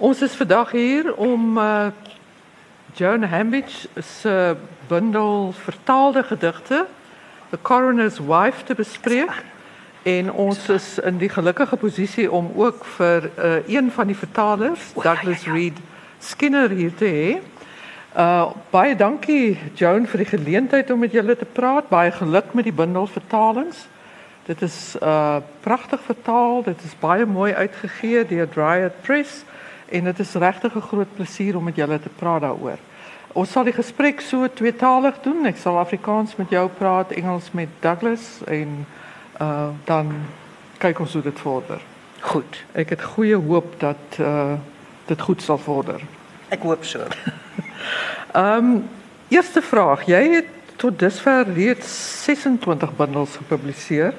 [0.00, 1.86] Ons is vandag hier om uh,
[2.96, 4.56] Joan Hambidge se
[4.88, 6.86] bundel vertaalde gedigte
[7.50, 9.44] The Coroner's Wife te bespreek.
[10.02, 14.88] En ons is in die gelukkige posisie om ook vir uh, een van die vertalers,
[14.96, 15.76] Douglas Reed
[16.18, 17.36] Skinner hier te hê.
[18.16, 21.92] Uh baie dankie Joan vir die geleentheid om met julle te praat.
[21.92, 23.84] Baie geluk met die bundel vertalings.
[24.48, 26.62] Dit is uh pragtig vertaal.
[26.72, 29.44] Dit is baie mooi uitgegee deur Dryad Press
[29.90, 32.78] en dit is regtig 'n groot plesier om met julle te praat daaroor.
[33.32, 35.46] Ons sal die gesprek so tweetalig doen.
[35.46, 38.86] Ek sal Afrikaans met jou praat, Engels met Douglas en
[39.40, 40.10] uh dan
[40.78, 41.80] kyk ons hoe dit vorder.
[42.20, 42.64] Goed.
[42.72, 44.58] Ek het goeie hoop dat uh
[45.06, 46.02] dit goed sal vorder.
[46.48, 47.06] Ek hoop so.
[48.32, 48.88] Ehm um,
[49.28, 51.90] eerste vraag, jy het tot dusver reeds
[52.24, 54.14] 26 bundels gepubliseer.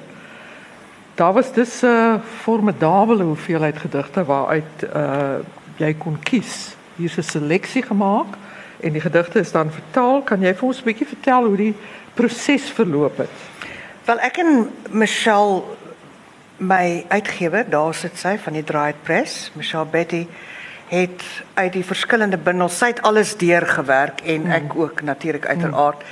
[1.14, 5.44] Daar was dus 'n uh, formidabele hoeveelheid gedigte waaruit uh
[5.76, 6.76] jy kon kies.
[6.96, 8.36] Hier is 'n seleksie gemaak
[8.80, 10.22] en die gedigte is dan vertaal.
[10.22, 11.74] Kan jy vir ons 'n bietjie vertel hoe die
[12.14, 13.30] proses verloop het?
[14.04, 15.62] Wel ek en Michelle
[16.56, 20.26] my uitgewer, daar sit sy van die Dried Press, Michelle Betty
[20.92, 21.22] het
[21.54, 26.02] uit die verskillende bundels sy het alles deurgewerk en ek ook natuurlik uiteraard.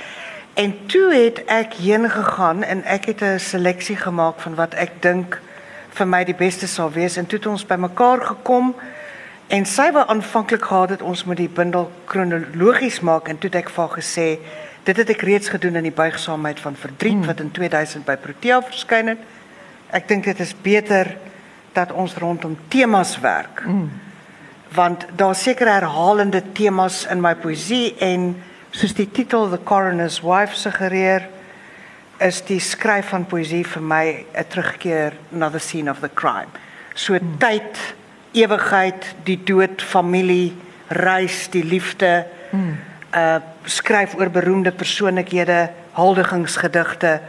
[0.53, 5.01] En toe het ek heen gegaan en ek het 'n seleksie gemaak van wat ek
[5.01, 5.41] dink
[5.89, 8.75] vir my die beste sal wees en toe het ons bymekaar gekom
[9.51, 13.57] En sy wou aanvanklik gehad het ons moet die bundel kronologies maak en toe het
[13.65, 14.27] ek vir haar gesê
[14.87, 17.27] dit het ek reeds gedoen in die buigsaamheid van verdriet mm.
[17.27, 19.25] wat in 2000 by Protea verskyn het.
[19.91, 21.11] Ek dink dit is beter
[21.75, 23.65] dat ons rondom temas werk.
[23.67, 23.91] Mm.
[24.71, 28.31] Want daar seker herhalende temas in my poësie en
[28.71, 31.27] soos die titel The Coroner's Wife suggereer
[32.23, 36.55] is die skryf van poësie vir my 'n terugkeer na the scene of the crime.
[36.95, 37.37] So mm.
[37.37, 37.99] tyd
[38.31, 40.53] ewigheid, die dood, familie,
[40.87, 42.25] reis, die liefde.
[42.51, 42.77] Hmm.
[43.15, 47.19] Uh skryf oor beroemde persoonlikhede, huldigingsgedigte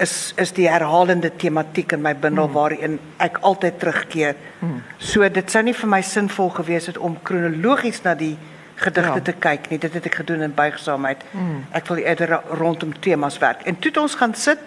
[0.00, 2.56] is is die herhalende tematiek in my bundel hmm.
[2.56, 4.36] waarin ek altyd terugkeer.
[4.60, 4.82] Hmm.
[4.98, 8.34] So dit sou nie vir my sinvol gewees het om kronologies na die
[8.80, 9.24] gedigte ja.
[9.28, 9.78] te kyk nie.
[9.80, 11.24] Dit het ek gedoen in buigsaamheid.
[11.34, 11.64] Hmm.
[11.76, 13.66] Ek wil eerder rondom temas werk.
[13.68, 14.62] En toe het ons gaan sit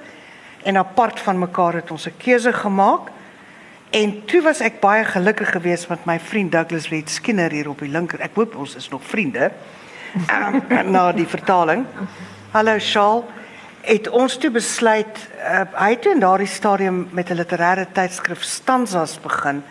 [0.63, 3.09] en apart van mekaar het ons 'n keuse gemaak.
[3.93, 7.83] En toe was ek baie gelukkig geweest met my vriend Douglas Reed Skinner hier op
[7.85, 8.23] die linker.
[8.25, 9.51] Ek hoop ons is nog vriende.
[10.33, 10.57] Um,
[10.95, 11.83] na die vertaling.
[12.55, 13.29] Hallo Charles.
[13.85, 19.19] Het ons toe besluit uh, hy het in daardie stadium met 'n literêre tydskrif Stanzas
[19.21, 19.61] begin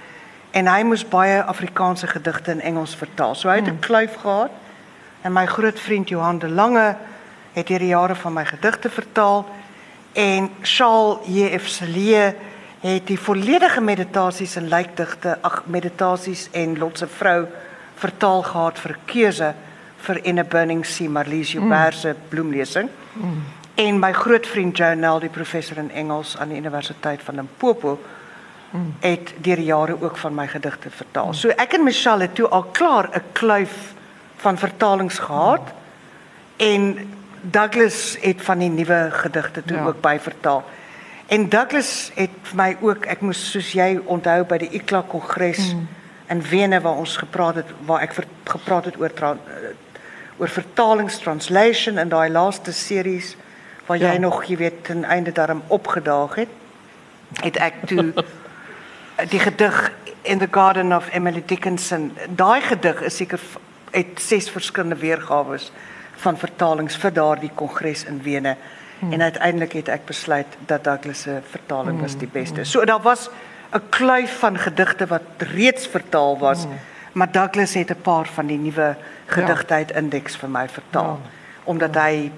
[0.53, 3.35] en hy moes baie Afrikaanse gedigte in Engels vertaal.
[3.35, 3.87] So hy het 'n hmm.
[3.89, 4.55] kluif gehad
[5.23, 6.97] en my groot vriend Johan de Lange
[7.53, 9.49] het hierdie jare van my gedigte vertaal
[10.13, 11.67] en Charles J.F.
[11.67, 12.52] Celie
[12.83, 17.47] het die volledige meditasies en lijkdigte, ag meditasies en Lot se vrou
[17.95, 19.53] vertaal gehad vir keuse
[20.03, 22.29] vir In a Burning Sea Marlies Joubert se mm.
[22.29, 22.89] bloemlesing.
[23.13, 23.45] Mm.
[23.75, 28.01] En my groot vriend Jonel, die professor in Engels aan die Universiteit van Limpopo,
[28.71, 28.95] mm.
[29.01, 31.31] het deur jare ook van my gedigte vertaal.
[31.31, 31.39] Mm.
[31.39, 33.95] So ek en Michelle het toe al klaar 'n kluif
[34.37, 36.67] van vertalings gehad mm.
[36.67, 37.11] en
[37.41, 39.85] Douglas het van die nuwe gedigte toe ja.
[39.87, 40.65] ook byvertaal.
[41.27, 45.73] En Douglas het vir my ook, ek moes soos jy onthou by die ICLA kongres
[45.73, 45.87] mm.
[46.35, 49.37] in Wene waar ons gepraat het waar ek ver, gepraat het oor uh,
[50.41, 53.37] oor vertalings translation in daai laaste series
[53.87, 54.19] waar jy ja.
[54.19, 56.49] nog, jy weet, ten einde daarom opgedaag het.
[57.43, 58.13] Het ek toe
[59.33, 62.13] die gedig in the garden of Emily Dickinson.
[62.29, 63.41] Daai gedig is seker
[63.93, 65.59] het ses verskillende weergawe
[66.23, 68.57] van vertalings vir daardie kongres in Wene.
[69.03, 69.13] Hmm.
[69.13, 72.63] En uiteindelik het ek besluit dat Douglas se vertaling was die beste.
[72.63, 72.71] Hmm.
[72.71, 73.31] So daar was
[73.75, 76.79] 'n kluif van gedigte wat reeds vertaal was, hmm.
[77.13, 78.97] maar Douglas het 'n paar van die nuwe
[79.27, 81.21] gedigtheid indeks vir my vertaal
[81.65, 82.31] omdat hy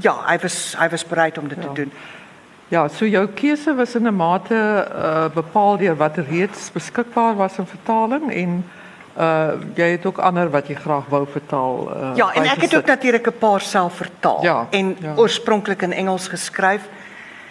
[0.00, 1.92] ja, hy was hy was bereid om dit te doen.
[2.68, 7.58] Ja, so jou keuse was in 'n mate uh, bepaal deur wat reeds beskikbaar was
[7.58, 8.64] in vertaling en
[9.18, 11.88] uh jy het ook ander wat jy graag wou vertaal.
[11.88, 15.14] Uh, ja, en ek het ook natuurlik 'n paar self vertaal ja, en ja.
[15.16, 16.88] oorspronklik in Engels geskryf.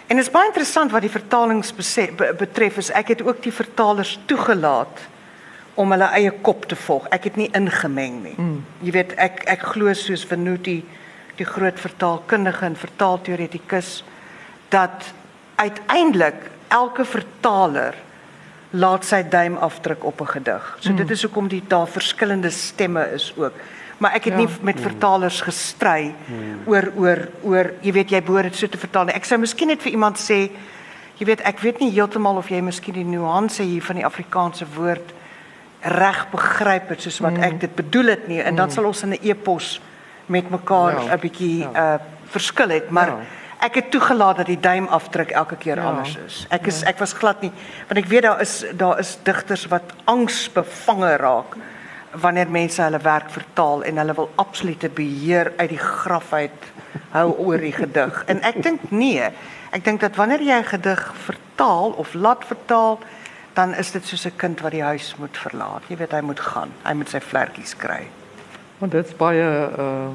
[0.06, 1.74] En dit is baie interessant wat die vertalings
[2.38, 5.00] betref is ek het ook die vertalers toegelaat
[5.74, 7.08] om hulle eie kop te volg.
[7.08, 8.34] Ek het nie ingemeng nie.
[8.36, 8.64] Mm.
[8.80, 10.84] Jy weet ek ek glo soos Venuti
[11.36, 14.04] die groot vertaalkundige en vertaalteoretikus
[14.68, 15.12] dat
[15.56, 17.94] uiteindelik elke vertaler
[18.70, 20.76] laat sy duim afdruk op 'n gedig.
[20.80, 20.96] So mm.
[20.96, 23.52] dit is hoekom die daar verskillende stemme is ook.
[23.98, 24.38] Maar ek het ja.
[24.38, 26.66] nie met vertalers gestry mm.
[26.66, 29.08] oor oor oor jy weet jy behoort dit so te vertaal.
[29.08, 30.50] Ek sou miskien net vir iemand sê
[31.16, 34.66] jy weet ek weet nie heeltemal of jy miskien die nuance hier van die Afrikaanse
[34.74, 35.14] woord
[35.80, 37.42] reg begryp het soos wat mm.
[37.42, 38.56] ek dit bedoel het nie en mm.
[38.56, 39.80] dan sal ons in 'n e-pos
[40.26, 41.16] met mekaar 'n ja.
[41.16, 41.94] bietjie ja.
[41.94, 43.18] uh verskil het, maar ja.
[43.60, 45.84] Ek het toegelaat dat die duimafdruk elke keer ja.
[45.84, 46.46] anders is.
[46.50, 47.52] Ek is ek was glad nie
[47.88, 51.56] want ek weet daar is daar is digters wat angsbevange raak
[52.20, 56.72] wanneer mense hulle werk vertaal en hulle wil absolute beheer uit die graf uit
[57.12, 58.22] hou oor die gedig.
[58.32, 59.30] En ek dink nee.
[59.74, 62.98] Ek dink dat wanneer jy 'n gedig vertaal of laat vertaal,
[63.54, 65.82] dan is dit soos 'n kind wat die huis moet verlaat.
[65.88, 66.72] Jy weet hy moet gaan.
[66.84, 68.08] Hy moet sy vlekkies kry.
[68.78, 69.44] Want dit's baie
[69.78, 70.08] uh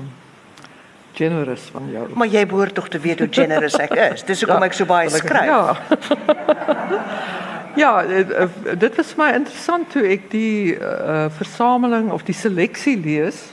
[1.13, 2.07] generous van jou.
[2.15, 3.75] Maar jy behoort tog te hoe generous
[4.13, 4.23] is.
[4.23, 5.45] Dis hoekom ja, ek so baie skryf.
[5.45, 5.77] Ja.
[7.75, 12.97] Ja, eh, eh, dit was my interessant toe ek die uh, versameling of die seleksie
[12.99, 13.45] lees.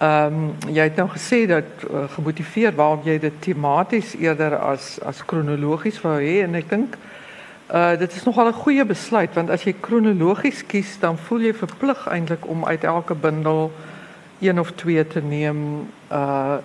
[0.00, 5.20] Um, jy het nou gesê dat uh, gemotiveer waarom jy dit tematies eerder as as
[5.28, 6.96] kronologies wou hê en ek dink
[7.68, 11.52] uh dit is nogal 'n goeie besluit want as jy kronologies kies dan voel jy
[11.52, 13.68] verplig eintlik om uit elke bundel
[14.40, 16.58] een of twee te neem uh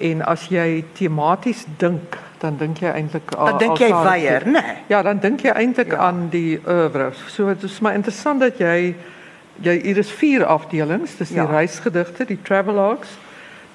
[0.00, 4.62] en as jy tematies dink dan dink jy eintlik dan dink jy weier, né?
[4.64, 4.76] Nee.
[4.88, 5.98] Ja, dan dink jy eintlik ja.
[6.08, 7.10] aan die oeuvre.
[7.28, 8.94] So dit is maar interessant dat jy
[9.60, 11.44] jy hier is vier afdelings, dis die ja.
[11.44, 13.12] reisgedigte, die travelogues,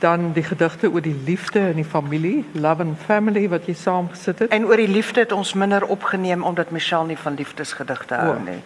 [0.01, 4.39] dan die gedigte oor die liefde en die familie, love and family wat jy saamgesit
[4.39, 4.50] het.
[4.56, 8.63] En oor die liefde het ons minder opgeneem omdat Michelle nie van liefdesgedigte hou nie.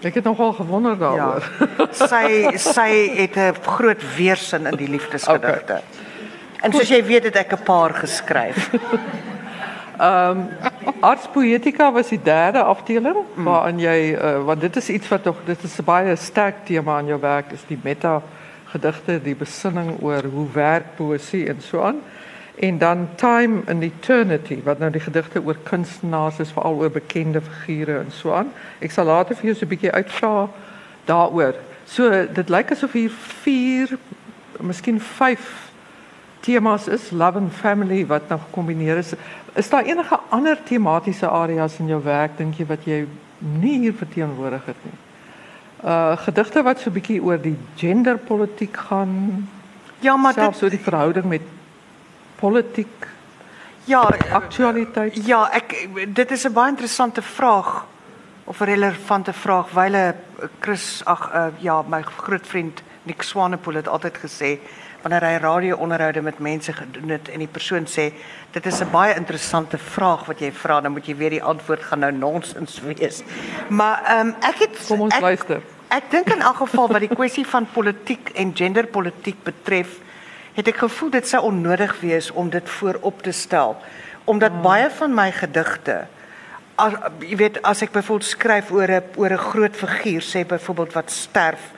[0.00, 1.44] Ek het nogal gewonder daaroor.
[1.78, 1.88] Ja.
[2.08, 5.80] Sy sy het 'n groot weerstand in die liefdesgedigte.
[5.82, 6.08] Okay.
[6.60, 8.70] En soos jy weet het ek 'n paar geskryf.
[10.00, 10.48] Ehm um,
[11.00, 13.44] Arts Poetica was die derde afdeling mm.
[13.44, 16.98] waarin jy uh, want dit is iets wat tog dit is 'n baie sterk tema
[16.98, 18.22] in jou werk is die meta
[18.72, 22.00] gedigte, die besinning oor hoe werk poesie en so aan.
[22.60, 27.40] En dan Time and Eternity wat nou die gedigte oor kunstenaars is veral oor bekende
[27.40, 28.50] figure en so aan.
[28.84, 30.48] Ek sal later vir jou so 'n bietjie uitvra
[31.08, 31.54] daaroor.
[31.84, 33.10] So dit lyk asof hier
[33.44, 33.96] 4
[34.60, 35.70] miskien 5
[36.40, 39.14] temas is love and family wat nou gekombineer is.
[39.54, 43.06] Is daar enige ander tematiese areas in jou werk dink jy wat jy
[43.38, 44.98] nie hier verteenwoordig het nie?
[45.84, 49.48] Uh gedigte wat so 'n bietjie oor die genderpolitiek gaan.
[50.00, 51.42] Ja, maar dit so die verhouding met
[52.40, 53.08] politiek.
[53.84, 54.02] Ja,
[54.32, 55.16] aktualiteit.
[55.26, 57.86] Ja, ek dit is 'n baie interessante vraag
[58.44, 60.14] of 'n relevante vraag wyle
[60.60, 64.58] Chris ag uh, ja, my groot vriend Nick Swanepoel het altyd gesê
[65.02, 68.12] wanneer hy radio-onderhoude met mense gedoen het en die persoon sê
[68.52, 71.82] dit is 'n baie interessante vraag wat jy vra dan moet jy weet die antwoord
[71.82, 73.22] gaan nou nonsens wees.
[73.68, 75.62] Maar ehm um, ek het Kom ons ek, luister.
[75.88, 79.98] Ek dink in elk geval wat die kwessie van politiek en genderpolitiek betref,
[80.60, 83.76] het ek gevoel dit sou onnodig wees om dit voorop te stel
[84.24, 84.62] omdat hmm.
[84.62, 86.04] baie van my gedigte
[86.80, 90.92] as jy weet as ek byvoorbeeld skryf oor 'n oor 'n groot figuur sê byvoorbeeld
[90.92, 91.72] wat sterf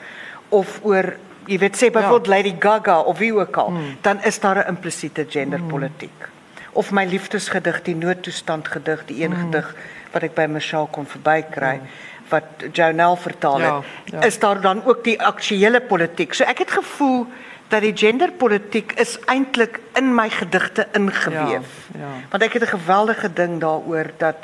[0.48, 2.34] of oor jy weet sê byvoorbeeld ja.
[2.36, 3.96] Lady Gaga of wie ook al, hmm.
[4.00, 6.18] dan is daar 'n implisiete genderpolitiek.
[6.18, 6.30] Hmm.
[6.72, 9.44] Of my liefdesgedig, die noodtoestand gedig, die een hmm.
[9.44, 9.74] gedig
[10.12, 11.88] wat ek by Michelle kon verbykry hmm.
[12.28, 14.22] wat Jonel vertaal het, ja, ja.
[14.22, 16.34] is daar dan ook die aktuele politiek.
[16.34, 17.26] So ek het gevoel
[17.72, 21.70] dat die genderpolitiek is eintlik in my gedigte ingeweef.
[21.94, 22.10] Ja, ja.
[22.30, 24.36] Want ek het 'n geweldige ding daaroor dat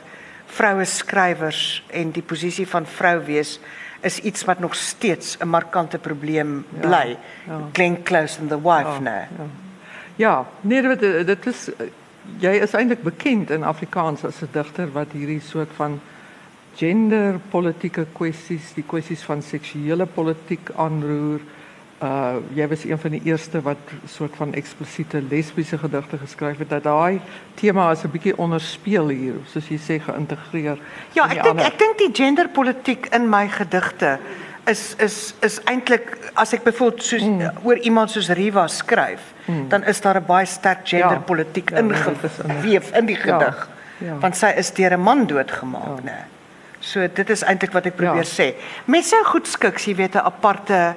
[0.47, 3.61] vroue skrywers en die posisie van vrou wees
[4.01, 7.17] is iets wat nog steeds 'n markante probleem bly.
[7.17, 7.61] Ja, ja.
[7.73, 9.17] Glenn Close and the wife ja, nou.
[9.17, 9.47] Ja.
[10.17, 11.71] ja, nee dit dit is
[12.39, 16.01] jy is eintlik bekend in Afrikaans as 'n digter wat hierdie soort van
[16.77, 21.41] genderpolitieke kwessies, die kwessies van seksuele politiek aanroer
[22.03, 26.69] uh jy was een van die eerste wat soort van eksplisiete lesbiese gedigte geskryf het
[26.71, 27.21] dat daai
[27.55, 30.79] tema is 'n bietjie onderspeel hier soos jy sê geïntegreer.
[31.13, 34.19] Ja, ek dink ek dink die genderpolitiek in my gedigte
[34.67, 37.51] is is is eintlik as ek byvoorbeeld soos mm.
[37.63, 39.69] oor iemand soos Riva skryf, mm.
[39.69, 43.69] dan is daar 'n baie sterk genderpolitiek ja, ja, ingeweef in die gedig.
[43.99, 44.19] Ja, ja.
[44.19, 46.05] Want sy is deur 'n man doodgemaak, ja.
[46.05, 46.19] né?
[46.81, 48.35] So dit is eintlik wat ek probeer ja.
[48.39, 48.55] sê.
[48.85, 50.95] Met sy goedskiks, jy weet 'n aparte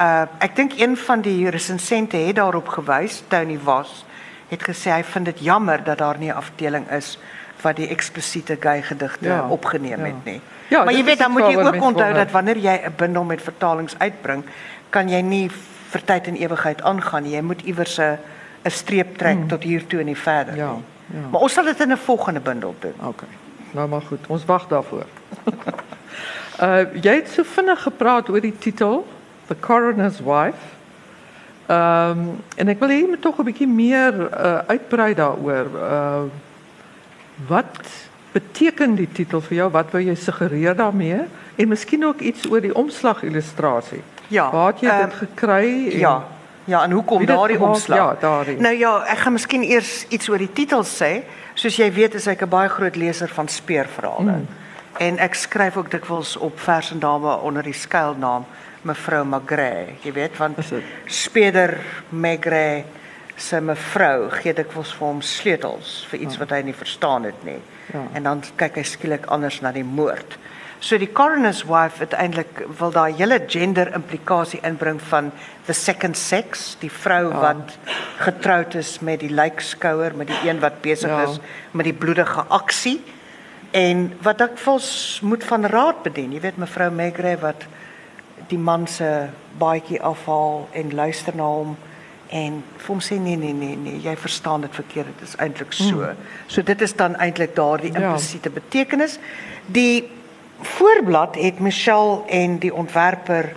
[0.00, 4.04] Uh ek dink een van die resensente het daarop gewys, Tony Was,
[4.48, 7.18] het gesê hy vind dit jammer dat daar nie 'n afdeling is
[7.62, 10.04] wat die eksplisiete gay gedigte ja, opgeneem ja.
[10.04, 10.40] het nie.
[10.68, 13.42] Ja, maar jy weet dan moet jy ook onthou dat wanneer jy 'n bundel met
[13.42, 14.44] vertalings uitbring,
[14.90, 15.50] kan jy nie
[15.90, 17.30] vir tyd en ewigheid aangaan.
[17.30, 18.18] Jy moet iewers 'n
[18.64, 19.48] 'n streep trek hmm.
[19.48, 20.84] tot hier toe en nie verder ja, nie.
[21.06, 21.28] Ja.
[21.30, 22.94] Maar ons sal dit in 'n volgende bundel doen.
[23.00, 23.22] OK.
[23.70, 25.06] Nou maar goed, ons wag daarvoor.
[26.62, 29.06] uh jy het so vinnig gepraat oor die titel
[29.46, 30.74] The Coroner's Wife.
[31.66, 35.66] Ehm um, en ek wil hê jy moet tog 'n bietjie meer uh, uitbrei daaroor.
[35.74, 36.22] Uh
[37.48, 37.76] wat
[38.32, 39.70] beteken die titel vir jou?
[39.70, 41.20] Wat wil jy suggereer daarmee?
[41.56, 44.02] En miskien ook iets oor die omslagillustrasie.
[44.28, 45.92] Ja, Waar het jy ehm, dit gekry?
[45.92, 46.24] En, Ja.
[46.66, 47.98] Ja, en hoekom Wie dit daardie omslag?
[47.98, 48.56] Ja, daardie.
[48.60, 51.22] Nou ja, ek gaan miskien eers iets oor die titel sê.
[51.54, 54.32] Soos jy weet, is ek 'n baie groot leser van speurverhale.
[54.32, 54.48] Mm.
[54.98, 58.44] En ek skryf ook dikwels op vers en dame onder die skuilnaam
[58.86, 59.96] mevrou Magre.
[60.04, 60.84] Jy weet, want dit?
[61.12, 61.76] Speder
[62.10, 62.84] Magre
[63.36, 67.58] se mevrou gee dikwels vir hom sleutels vir iets wat hy nie verstaan het nie.
[67.92, 68.06] Ja.
[68.16, 70.38] En dan kyk hy skielik anders na die moord.
[70.80, 75.30] So die coroner's wife uiteindelik wil daai hele gender implikasie inbring van
[75.66, 77.40] the second sex, die vrou Ja.
[77.40, 77.76] wat
[78.18, 81.22] getroud is met die lijkskouer, met die een wat besig Ja.
[81.22, 81.38] is
[81.72, 83.00] met die bloedige aksie
[83.72, 86.32] en wat ek vals moet van raad bedien.
[86.32, 87.64] Jy weet mevrou Megre wat
[88.48, 89.26] die man se
[89.58, 91.76] baadjie afhaal en luister na hom
[92.28, 95.72] en vir hom sê nee nee nee nee, jy verstaan dit verkeerd, dit is eintlik
[95.72, 96.02] so.
[96.02, 96.16] Hmm.
[96.46, 98.00] So dit is dan eintlik daardie Ja.
[98.00, 99.18] implisiete betekenis.
[99.66, 100.08] Die
[100.60, 103.52] voorblad het Michelle en die ontwerper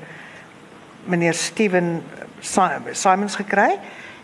[1.06, 2.04] meneer Steven
[2.40, 3.80] Si- Simons gekry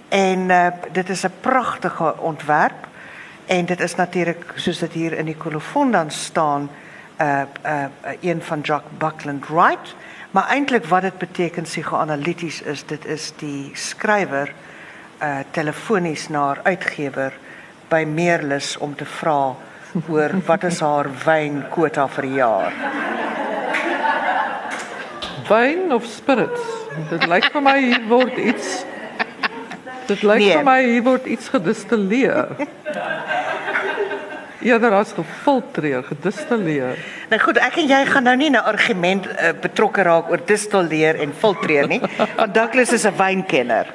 [0.10, 2.88] en uh, dit is 'n pragtige ontwerp
[3.46, 6.70] en dit is natuurlik soos dit hier in die kolofon dan staan
[7.22, 7.86] uh uh
[8.22, 9.96] een van Jack Buckland Wright
[10.36, 14.52] maar eintlik wat dit beteken psigoanalities is dit is die skrywer
[15.24, 17.34] uh telefonies na haar uitgewer
[17.88, 19.56] by Meerlus om te vra
[20.12, 22.76] oor wat is haar wynkwota vir die jaar.
[25.48, 26.62] Wyn of spirits?
[27.14, 28.82] Dit lyk vir my hier word iets
[30.06, 30.52] Dit lyk Nee.
[30.54, 32.52] vir my hier word iets gedistilleer.
[34.62, 37.00] Eerder as gefiltreer, gedistilleer.
[37.30, 41.16] Nou goed, ek en jy gaan nou nie 'n argument uh, betrokke raak oor distilleer
[41.22, 42.02] en filtreer nie,
[42.38, 43.86] want Douglas is 'n wynkenner,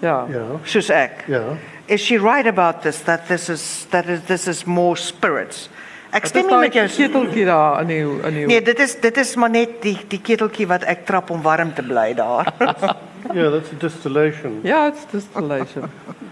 [0.00, 0.26] Ja.
[0.30, 1.24] Ja, soos ek.
[1.28, 1.42] ja.
[1.86, 5.68] Is she right about this that this is that is this is more spirits?
[6.12, 8.94] Ek stem is nie met jou keteltjie daar in die in die Nee, dit is
[9.00, 12.46] dit is maar net die die keteltjie wat ek trap om warm te bly daar.
[13.34, 14.60] Yeah, that's a distillation.
[14.64, 15.84] Ja, it's distillation.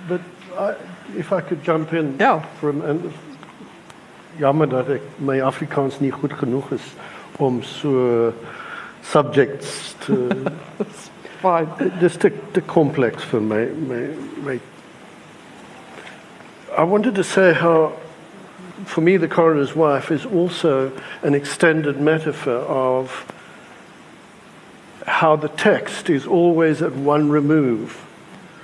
[0.08, 0.20] But
[0.58, 0.72] I,
[1.18, 2.40] if I could jump in Ja.
[2.60, 3.12] from and
[4.38, 6.92] jammer dat ek my Afrikaans nie goed genoeg is
[7.38, 8.32] om so
[9.02, 10.18] subjects te
[11.42, 11.90] Fine.
[12.00, 14.02] dis te te complex vir my my
[14.46, 14.58] my
[16.76, 17.92] I wanted to say how
[18.84, 20.92] for me the coroner's wife is also
[21.22, 23.26] an extended metaphor of
[25.06, 28.04] how the text is always at one remove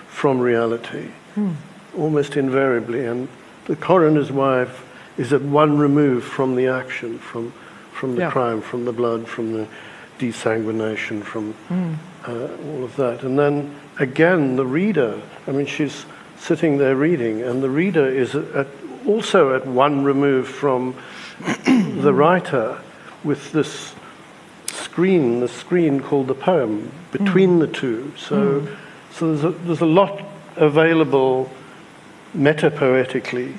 [0.06, 1.52] from reality, hmm.
[1.96, 3.04] almost invariably.
[3.04, 3.28] And
[3.66, 4.84] the coroner's wife
[5.16, 7.52] is at one remove from the action, from,
[7.92, 8.30] from the Yeah.
[8.30, 9.66] crime, from the blood, from the
[10.18, 11.96] desanguination, from mm.
[12.26, 13.22] uh, all of that.
[13.22, 16.06] And then again, the reader, I mean, she's
[16.38, 18.66] sitting there reading, and the reader is at, at,
[19.06, 20.94] also at one remove from
[21.66, 22.78] the writer
[23.22, 23.94] with this
[24.66, 27.12] screen, the screen called the poem, mm.
[27.12, 28.12] between the two.
[28.16, 28.76] So, mm.
[29.12, 30.22] so there's, a, there's a lot
[30.56, 31.50] available
[32.34, 33.54] metapoetically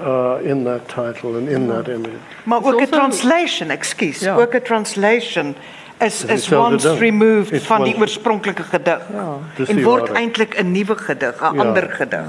[0.00, 2.18] uh, in that title and in that image.
[2.44, 4.36] Maar ook 'n translation, ekskuus, Ja.
[4.36, 5.54] ook 'n translation
[5.98, 9.00] is is once removed It's van die oorspronklike gedig.
[9.12, 9.64] Ja.
[9.66, 11.60] En word eintlik 'n nuwe gedig, 'n Ja.
[11.62, 12.20] ander gedig.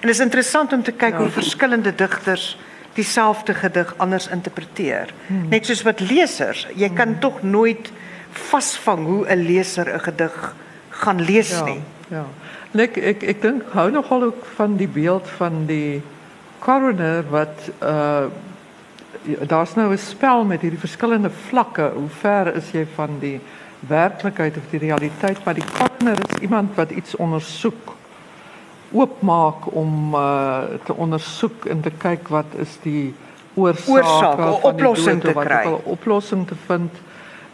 [0.00, 2.58] dit is interessant om te kyk hoe verskillende digters
[2.92, 5.06] dieselfde gedig anders interpreteer.
[5.48, 7.92] Net soos wat lesers, jy kan tog nooit
[8.30, 10.54] vasvang hoe 'n leser 'n gedig
[10.88, 11.64] gaan lees Ja.
[11.64, 11.80] nie.
[12.08, 12.24] Ja.
[12.76, 16.02] En ek ek dink hou nogal ook van die beeld van die
[16.60, 18.28] coroner wat uh
[19.48, 21.90] daar's nou 'n spel met hierdie verskillende vlakke.
[21.94, 23.40] Hoe ver is jy van die
[23.80, 25.44] werklikheid of die realiteit?
[25.44, 27.96] Maar die coroner is iemand wat iets ondersoek.
[28.92, 33.14] Oopmaak om uh te ondersoek en te kyk wat is die
[33.54, 35.64] oorsake Oorsaak, 'n van die oplossing dood, te kry.
[35.64, 36.92] 'n oplossing te vind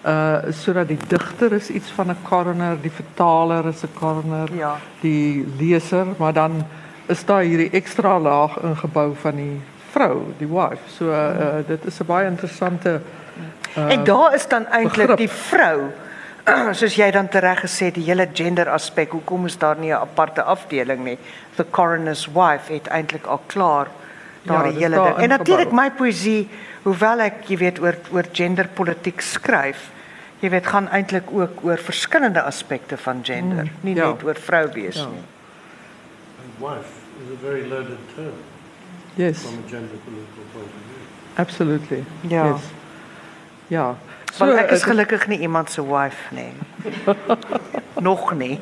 [0.07, 4.77] uh sodat die digter is iets van 'n coroner, die vertaler is 'n coroner, Ja.
[5.01, 6.67] die leser, maar dan
[7.07, 10.83] is daar hierdie ekstra laag ingebou van die vrou, die wife.
[10.87, 13.01] So uh, uh dit is 'n baie interessante
[13.79, 15.81] Uh, en daar is dan eintlik die vrou
[16.79, 19.15] soos jy dan tereg gesê die hele gender aspek.
[19.15, 21.19] Hoekom is daar nie 'n aparte afdeling nie?
[21.55, 23.89] The coroner's wife het eintlik al klaar
[24.43, 25.17] daardie dis hele daar ding.
[25.17, 26.49] En natuurlik my poësie,
[26.83, 29.91] hoewel ek jy weet oor oor genderpolitiek skryf,
[30.43, 34.09] jy weet gaan eintlik ook oor verskillende aspekte van gender, mm, nie ja.
[34.11, 35.07] net oor vrou wees Ja.
[35.09, 35.23] nie.
[36.59, 36.91] Wife
[37.23, 38.35] is a very loaded term
[39.17, 41.03] yes, from a gender political point of view.
[41.37, 42.05] absolutely.
[42.29, 42.47] Ja.
[42.53, 42.63] Yes.
[43.69, 43.97] Ja.
[44.33, 46.53] So Want ek is uh, gelukkig nie iemand se wife nie.
[48.09, 48.59] Nog nie.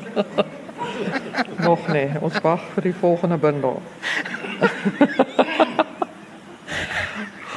[1.61, 3.83] nog nee, ons wag vir die volgende bundel.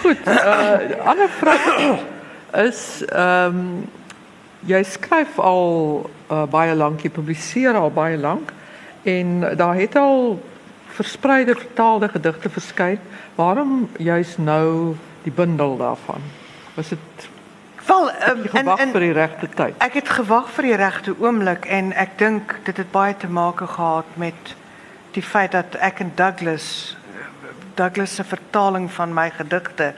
[0.03, 1.99] Goed, uh ander vraag
[2.51, 3.89] is ehm um,
[4.67, 5.65] jy skryf al
[6.31, 8.51] uh, baie lank, jy publiseer al baie lank
[9.03, 10.39] en daar het al
[10.95, 12.99] verspreide vertaalde gedigte verskyn.
[13.35, 16.21] Waarom juis nou die bundel daarvan?
[16.75, 17.29] Was dit
[17.85, 19.75] Wel, um, gewag vir die regte tyd?
[19.83, 23.59] Ek het gewag vir die regte oomblik en ek dink dit het baie te maak
[23.59, 24.55] gehad met
[25.11, 26.95] die feit dat ek en Douglas
[27.75, 29.93] Douglas se vertaling van my gedigte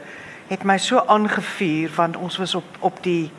[0.47, 3.31] het my so aangevuur want ons was op op die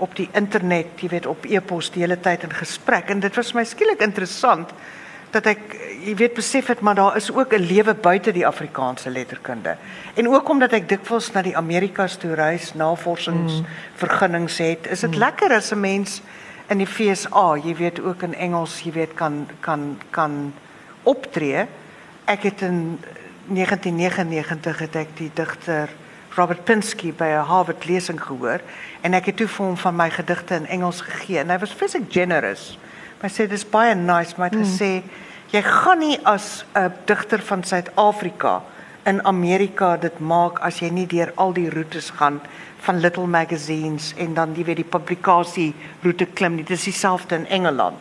[0.00, 3.52] op die internet, jy weet op e-pos die hele tyd in gesprek en dit was
[3.52, 4.72] my skielik interessant
[5.30, 9.10] dat ek jy weet besef het maar daar is ook 'n lewe buite die Afrikaanse
[9.10, 9.76] letterkunde.
[10.14, 15.18] En ook omdat ek dikwels na die Amerikas toe reis, navorsingsvergunnings het, is dit mm.
[15.18, 16.22] lekker as 'n mens
[16.68, 20.52] in die FSA, jy weet ook in Engels, jy weet kan kan kan
[21.02, 21.66] optree.
[22.24, 22.98] Ek het in
[23.50, 25.90] 1999 het ek die digter
[26.36, 28.60] Robert Pinsky by 'n Harvard lesing gehoor
[29.02, 31.72] en ek het toe vir hom van my gedigte in Engels gegee en hy was
[31.74, 32.78] fisiek generous.
[33.22, 35.02] Hy sê dis baie nice maar hy sê
[35.50, 38.62] jy gaan nie as 'n digter van Suid-Afrika
[39.04, 42.40] in Amerika dit maak as jy nie deur al die roetes gaan
[42.78, 46.64] van little magazines en dan die weer die publikasie roete klim nie.
[46.64, 47.96] Dis dieselfde in Engeland.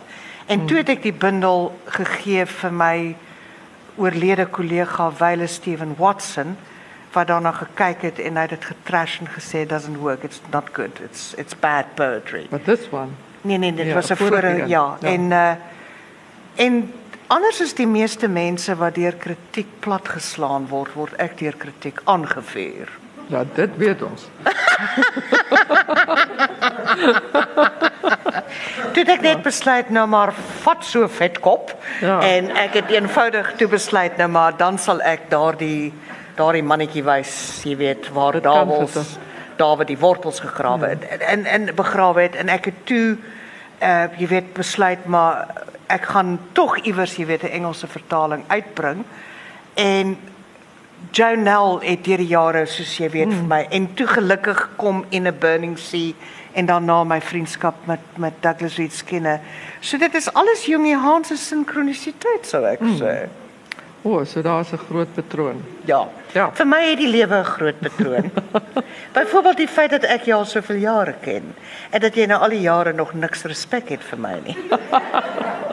[0.46, 3.15] En toe het ek die bundel gegee vir my
[4.00, 6.58] oorlede kollega Wyle Steven Watson
[7.12, 10.70] wat daarna gekyk het en hy het dit getrash en gesê doesn't work it's not
[10.74, 12.48] good it's it's bad poetry.
[12.50, 13.10] But this one.
[13.41, 15.51] Nee nee, dit ja, was 'n vorige ja, ja en uh
[16.56, 16.94] en
[17.27, 22.89] anders is die meeste mense wat deur kritiek platgeslaan word, word ek deur kritiek aangevuur.
[23.27, 24.27] Ja, dit weet ons.
[28.94, 32.20] Toe ek net besluit nou maar vat so vetkop ja.
[32.25, 35.94] en ek het eenvoudig toe besluit nou maar dan sal ek daardie
[36.39, 37.34] daardie mannetjie wys,
[37.68, 38.96] jy weet, waar Dawid
[39.60, 41.20] Dawid die wortels gegrawe het ja.
[41.34, 43.18] en en begrawe het en ek het toe
[43.80, 45.48] uh jy weet besluit maar
[45.88, 49.06] ek gaan tog iewers jy weet 'n Engelse vertaling uitbring
[49.76, 50.17] en
[51.12, 53.38] Jonel het deur die jare soos jy weet mm.
[53.39, 56.13] vir my en toe gelukkig kom in 'n burning sea
[56.52, 59.40] en daarna my vriendskap met met Douglas Reed Skinner.
[59.80, 62.98] So dit is alles Jungie Hans se sinkronisiteit sou ek mm.
[63.02, 63.30] sê.
[64.02, 65.64] O, oh, so daar's 'n groot patroon.
[65.86, 66.08] Ja.
[66.32, 66.52] Ja.
[66.54, 68.32] Vir my het die lewe 'n groot patroon.
[69.18, 71.56] Byvoorbeeld die feit dat ek jou al soveel jare ken
[71.90, 74.58] en dat jy nou al die jare nog niks respek het vir my nie.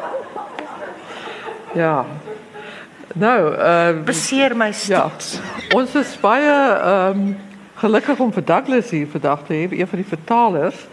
[1.83, 2.07] ja.
[3.15, 5.39] Nou, ehm uh, beseer my steeds.
[5.69, 5.77] Ja.
[5.77, 7.37] Ons is baie ehm um,
[7.77, 10.87] gelukkig om vir Douglas hier vandag te hê, een van die vertalers.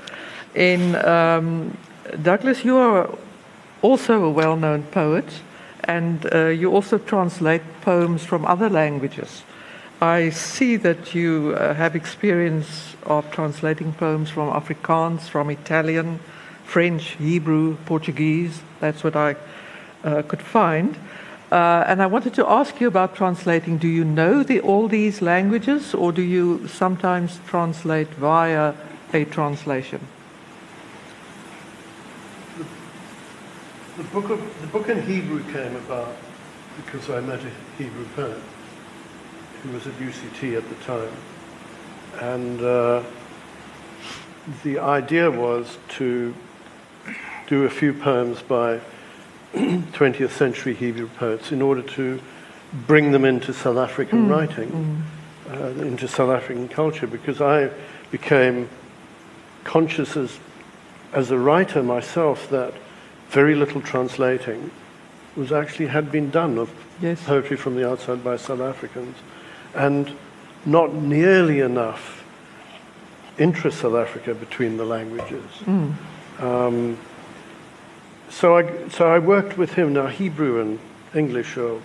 [0.52, 1.72] En um,
[2.16, 3.10] Douglas, you are
[3.80, 5.42] also a well-known poet
[5.88, 9.44] and uh, you also translate poems from other languages.
[10.02, 16.20] I see that you uh, have experience of translating poems from Afrikaans, from Italian,
[16.66, 18.62] French, Hebrew, Portuguese.
[18.80, 19.36] That's what I
[20.04, 20.98] uh, could find.
[21.54, 23.78] Uh, and I wanted to ask you about translating.
[23.78, 28.74] Do you know the, all these languages, or do you sometimes translate via
[29.14, 30.00] a translation?
[32.58, 32.66] The,
[34.02, 36.16] the book, of, the book in Hebrew came about
[36.76, 38.42] because I met a Hebrew poet
[39.62, 41.14] who was at UCT at the time.
[42.20, 43.04] And uh,
[44.64, 46.34] the idea was to
[47.46, 48.80] do a few poems by
[49.54, 52.20] 20th century Hebrew poets in order to
[52.88, 54.32] bring them into South African mm.
[54.32, 55.06] writing,
[55.48, 55.54] mm.
[55.54, 57.70] Uh, into South African culture, because I
[58.10, 58.68] became
[59.64, 60.40] conscious as,
[61.12, 62.74] as a writer myself that
[63.30, 64.72] very little translating
[65.36, 67.24] was actually had been done of yes.
[67.24, 69.18] poetry from the outside by South Africans,
[69.76, 70.16] and
[70.66, 72.24] not nearly enough
[73.38, 75.44] intra-South Africa between the languages.
[75.66, 75.94] Mm.
[76.40, 76.98] Um,
[78.34, 79.94] so I, so I worked with him.
[79.94, 80.80] Now, Hebrew and
[81.14, 81.80] English are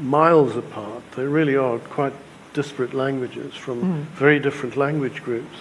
[0.00, 1.02] miles apart.
[1.12, 2.14] They really are quite
[2.54, 4.02] disparate languages from mm.
[4.16, 5.56] very different language groups.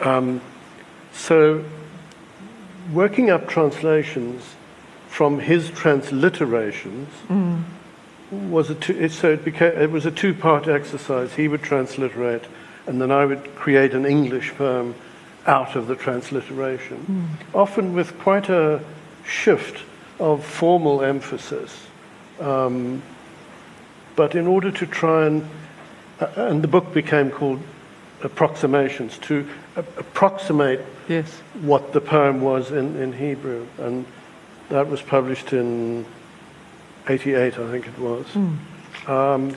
[0.00, 0.40] Um,
[1.12, 1.64] so,
[2.92, 4.54] working up translations
[5.08, 7.62] from his transliterations mm.
[8.30, 11.34] was a two, it, so it, became, it was a two-part exercise.
[11.34, 12.44] He would transliterate,
[12.86, 14.94] and then I would create an English poem
[15.46, 16.98] out of the transliteration,
[17.50, 17.54] mm.
[17.54, 18.80] often with quite a
[19.28, 19.82] shift
[20.18, 21.86] of formal emphasis.
[22.40, 23.02] Um,
[24.16, 25.48] but in order to try and,
[26.20, 27.60] uh, and the book became called
[28.22, 31.30] Approximations, to approximate yes.
[31.60, 33.64] what the poem was in, in Hebrew.
[33.78, 34.04] And
[34.70, 36.04] that was published in
[37.08, 38.26] 88, I think it was.
[38.26, 39.08] Mm.
[39.08, 39.56] Um,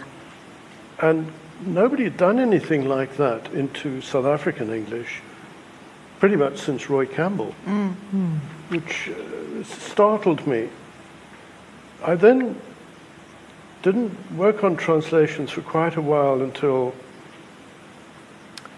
[1.00, 1.32] and
[1.66, 5.22] nobody had done anything like that into South African English
[6.20, 7.52] pretty much since Roy Campbell,
[8.70, 10.70] which uh, startled me.
[12.04, 12.60] I then
[13.82, 16.94] didn't work on translations for quite a while until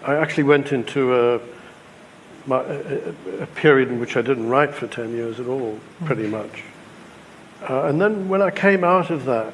[0.03, 1.39] I actually went into a,
[2.45, 6.27] my, a, a period in which I didn't write for 10 years at all, pretty
[6.27, 6.63] much.
[7.69, 9.53] Uh, and then when I came out of that,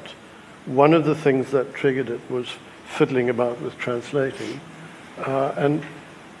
[0.66, 2.48] one of the things that triggered it was
[2.86, 4.60] fiddling about with translating.
[5.18, 5.84] Uh, and,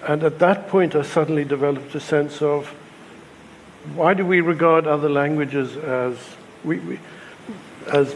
[0.06, 2.74] and at that point, I suddenly developed a sense of
[3.94, 6.16] why do we regard other languages as,
[6.64, 6.98] we, we,
[7.92, 8.14] as,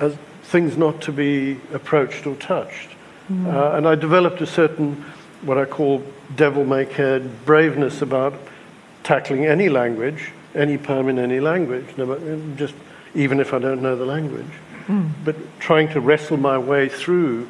[0.00, 2.90] as things not to be approached or touched?
[3.30, 5.04] Uh, and I developed a certain,
[5.42, 6.02] what I call
[6.36, 8.34] devil may care braveness about
[9.02, 11.86] tackling any language, any poem in any language,
[12.56, 12.74] just
[13.14, 14.46] even if I don't know the language.
[15.24, 17.48] But trying to wrestle my way through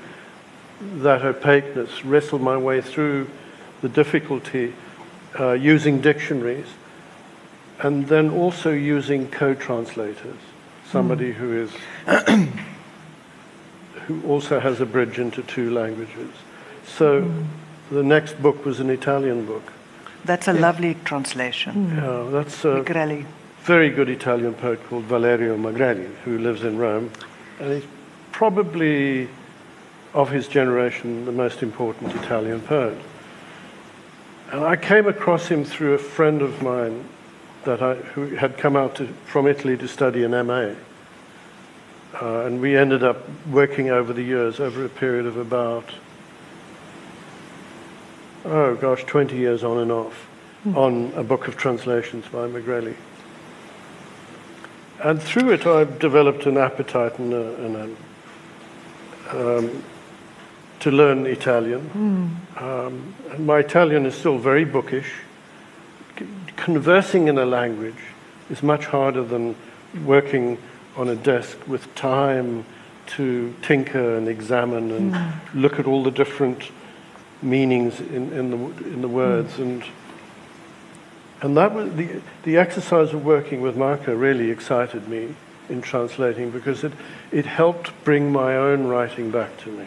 [0.80, 3.28] that opaqueness, wrestle my way through
[3.80, 4.74] the difficulty
[5.38, 6.66] uh, using dictionaries,
[7.80, 10.38] and then also using co-translators,
[10.90, 11.70] somebody who is
[14.06, 16.30] who also has a bridge into two languages.
[16.86, 17.30] So
[17.90, 19.72] the next book was an Italian book.
[20.24, 21.96] That's a lovely translation.
[21.96, 23.24] Yeah, that's a Magrelli.
[23.62, 27.10] very good Italian poet called Valerio Magrelli, who lives in Rome,
[27.60, 27.86] and he's
[28.32, 29.28] probably
[30.14, 32.98] of his generation the most important Italian poet.
[34.50, 37.04] And I came across him through a friend of mine
[37.64, 40.74] that I, who had come out to, from Italy to study an MA.
[42.20, 45.84] Uh, and we ended up working over the years, over a period of about,
[48.46, 50.26] oh gosh, 20 years on and off,
[50.74, 52.96] on a book of translations by Magrelli.
[55.04, 57.96] And through it, I've developed an appetite and, a, and
[59.30, 59.84] a, um,
[60.80, 61.80] to learn Italian.
[61.80, 62.62] Hmm.
[62.62, 65.12] Um, and my Italian is still very bookish.
[66.18, 68.02] C- Conversing in a language
[68.50, 69.56] is much harder than
[70.04, 70.58] working
[70.96, 72.64] on a desk with time
[73.06, 75.60] to tinker and examine and hmm.
[75.60, 76.70] look at all the different
[77.40, 79.54] meanings in, in, the, in the words.
[79.54, 79.62] Hmm.
[79.62, 79.84] And,
[81.40, 85.34] and that was the, the exercise of working with Marco really excited me
[85.68, 86.92] in translating because it,
[87.30, 89.86] it helped bring my own writing back to me.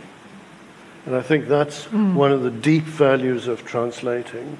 [1.06, 4.58] And I think that's one of the deep values of translating.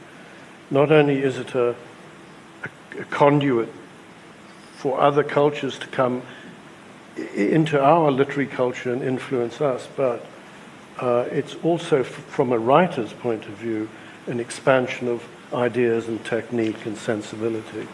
[0.72, 1.70] Not only is it a,
[2.64, 3.70] a, a conduit
[4.74, 6.24] for other cultures to come
[7.36, 10.26] into our literary culture and influence us, but
[11.00, 13.88] uh, it's also, from a writer's point of view,
[14.28, 15.24] an expansion of
[15.54, 17.88] ideas and technique and sensibility.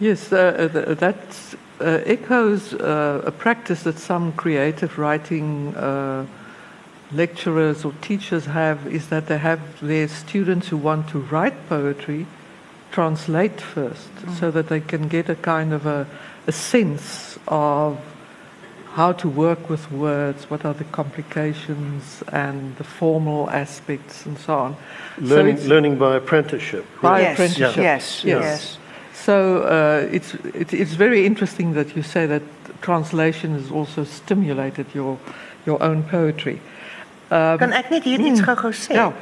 [0.00, 6.26] Yes, uh, th- that uh, echoes uh, a practice that some creative writing uh,
[7.14, 12.26] lecturers or teachers have is that they have their students who want to write poetry
[12.90, 16.06] translate first so that they can get a kind of a,
[16.46, 17.98] a sense of
[18.92, 24.54] how to work with words, what are the complications and the formal aspects and so
[24.54, 24.76] on.
[25.18, 26.84] Learning, it's- learning by apprenticeship.
[27.00, 27.76] By yes, apprenticeship.
[27.82, 28.42] yes, Yes.
[28.42, 28.78] yes.
[29.14, 32.42] So uh, it's, it, it's very interesting that you say that
[32.82, 35.18] translation has also stimulated your,
[35.64, 36.60] your own poetry.
[37.32, 38.92] Kan ek net hier iets gou-gou sê?
[38.94, 39.12] Ja.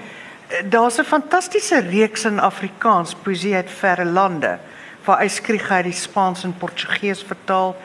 [0.64, 4.58] Daar's 'n fantastiese reeks in Afrikaans, Poesie uit verre lande,
[5.04, 7.76] waar Yskrieg uit die Spaans en Portugees vertaal.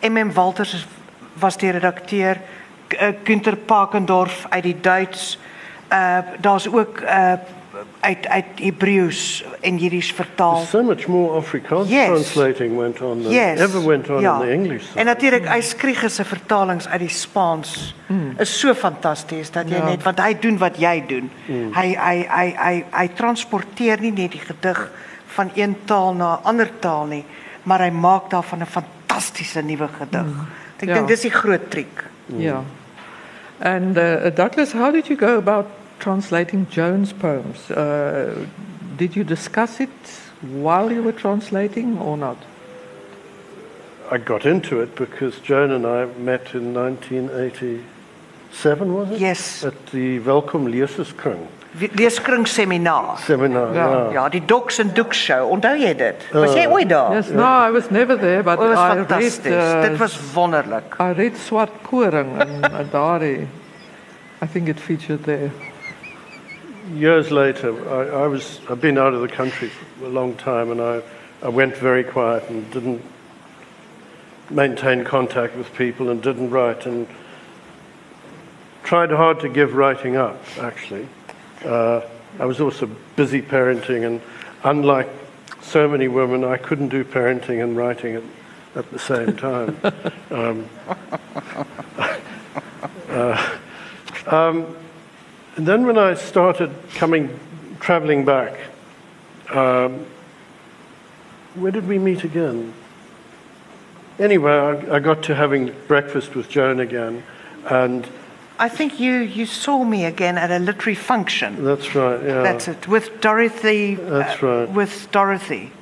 [0.00, 0.86] MM Walters
[1.32, 2.36] was die redakteur,
[2.88, 5.38] eh, Günter Pakendorf uit die Duits.
[5.92, 7.32] Uh daar's ook uh
[8.00, 10.56] uit uit Hebreëus en Jiddisch vertaal.
[10.68, 12.06] So much more Afrikaans Yes.
[12.06, 13.60] translating went on than Yes.
[13.60, 14.40] ever went on ja.
[14.40, 14.98] in the English side.
[14.98, 17.94] En natuurlik Yskrieg se vertalings uit die Spaans
[18.38, 19.84] is so fantasties dat jy Ja.
[19.84, 21.30] net want hy doen wat jy doen.
[21.74, 24.90] Hy hy hy hy hy transporteer nie net die gedig
[25.26, 27.24] van een taal na 'n ander taal nie,
[27.62, 30.26] maar hy maak daarvan 'n fantastiese nuwe gedig.
[30.80, 30.94] Ek Ja.
[30.94, 32.04] dink dis die groot triek.
[32.36, 32.60] Yeah.
[33.62, 35.66] And uh, Douglas, how did you go about
[36.00, 37.70] translating Joan's poems?
[37.70, 38.46] Uh,
[38.96, 39.90] did you discuss it
[40.42, 42.36] while you were translating or not?
[44.10, 49.20] I got into it because Joan and I met in 1987, was it?
[49.20, 49.64] Yes.
[49.64, 53.16] At the Welkom Leserskring Wie- Leeskring seminar.
[53.18, 53.72] seminar.
[53.74, 53.92] Ja.
[53.92, 54.12] Yeah.
[54.12, 55.50] Ja, die Docs en Doek show.
[55.54, 56.16] Onthou jy dit?
[56.32, 57.12] Was jy ooit daar?
[57.14, 59.54] Yes, no, I was never there, but Oh, dit was I fantasties.
[59.54, 59.90] read.
[59.90, 60.96] Dit was wonderlik.
[60.98, 63.46] I read Swart Koring and Adari.
[64.42, 65.50] I think it featured there.
[66.92, 70.70] Years later, I, I was, I've been out of the country for a long time
[70.70, 71.02] and I,
[71.42, 73.02] I went very quiet and didn't
[74.50, 76.86] maintain contact with people and didn't write.
[76.86, 77.06] And
[78.82, 81.08] tried hard to give writing up, actually.
[81.64, 82.00] Uh,
[82.40, 84.20] I was also busy parenting, and
[84.64, 85.08] unlike
[85.60, 88.24] so many women, I couldn't do parenting and writing at,
[88.74, 89.76] at the same time.
[90.32, 90.68] um,
[93.10, 93.56] uh,
[94.26, 94.76] um,
[95.60, 97.38] and then when I started coming,
[97.80, 98.54] traveling back,
[99.50, 100.06] um,
[101.54, 102.72] where did we meet again?
[104.18, 107.22] Anyway, I, I got to having breakfast with Joan again,
[107.68, 108.08] and
[108.58, 111.62] I think you, you saw me again at a literary function.
[111.62, 112.22] that's right.
[112.24, 112.88] Yeah, That's it.
[112.88, 113.96] With Dorothy.
[113.96, 114.70] That's uh, right.
[114.70, 115.72] With Dorothy.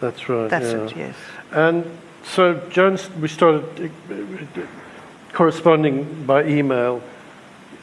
[0.00, 0.50] That's right.
[0.50, 0.84] That's yeah.
[0.84, 1.16] it, yes.
[1.52, 1.86] And
[2.22, 4.60] so Joan, we started uh,
[5.32, 7.00] corresponding by email,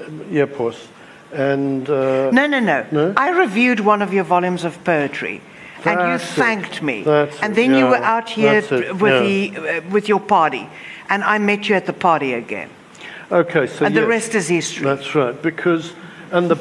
[0.05, 0.89] um, Epos,
[1.33, 3.13] and uh, No, no, no, No?
[3.17, 5.41] I reviewed one of your volumes of poetry.
[5.85, 6.41] and you That's it.
[6.41, 7.03] thanked me.
[7.03, 7.89] That's and it, then you yeah.
[7.91, 9.21] were out here That's with, yeah.
[9.21, 10.67] the, uh, with your party.
[11.09, 12.69] And I met you at the party again.
[13.31, 14.85] okay, so and the rest is history.
[14.85, 15.93] That's right, because
[16.31, 16.55] and the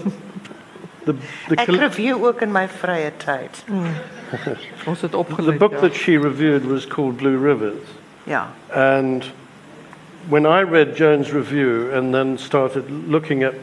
[1.05, 1.13] the
[1.49, 3.51] the, Ek review ook in my vrye tyd.
[4.87, 7.83] Ons het the book that she reviewed was called Blue Rivers,
[8.27, 8.49] Yeah.
[8.75, 9.25] and
[10.29, 13.55] when I read Joan's review and then started looking at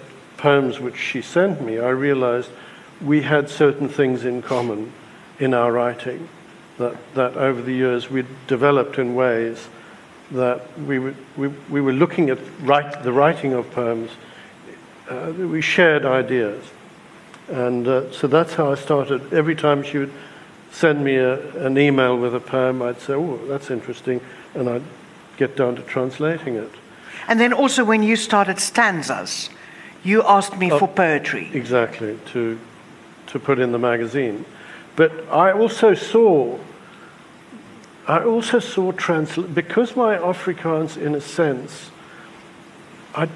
[0.44, 2.50] poems which she sent me, I realized
[3.02, 4.92] we had certain things in common
[5.40, 6.28] in our writing
[6.78, 9.70] that, that over the years we'd developed in ways
[10.32, 14.12] that we were, we, we were looking at write, the writing of poems,
[15.10, 16.62] uh, we shared ideas.
[17.48, 19.34] And uh, so that's how I started.
[19.34, 20.12] Every time she would
[20.72, 24.20] send me a, an email with a poem, I'd say, oh, that's interesting,
[24.56, 24.84] and I'd
[25.38, 26.72] get down to translating it.
[27.30, 29.50] And then also when you started stanzas,
[30.04, 31.50] you asked me oh, for poetry.
[31.54, 32.60] Exactly, to,
[33.28, 34.46] to put in the magazine.
[34.96, 36.60] But I also saw,
[38.08, 41.90] I also saw transl- because my Afrikaans, in a sense,
[43.16, 43.30] I,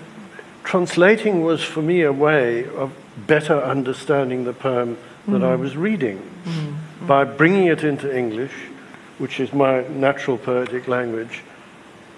[0.63, 2.91] translating was for me a way of
[3.25, 5.59] better understanding the poem that I mm.
[5.59, 6.75] was reading mm.
[7.01, 7.07] Mm.
[7.07, 8.53] by bringing it into English,
[9.17, 11.41] which is my natural poetic language,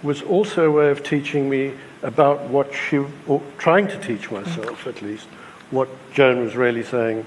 [0.03, 4.87] was also a way of teaching me about what she, or trying to teach myself
[4.87, 5.27] at least,
[5.71, 7.25] what Joan was really saying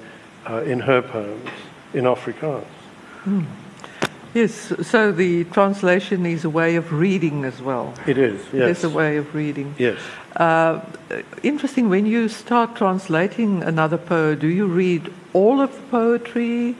[0.48, 1.48] uh, in her poems
[1.94, 2.64] in Afrikaans.
[4.34, 7.92] Yes, so the translation is a way of reading as well.
[8.06, 8.78] It is, It yes.
[8.78, 9.74] is a way of reading.
[9.78, 9.98] Yes.
[10.36, 10.80] Uh,
[11.42, 16.74] interesting, when you start translating another poet, do you read all of the poetry?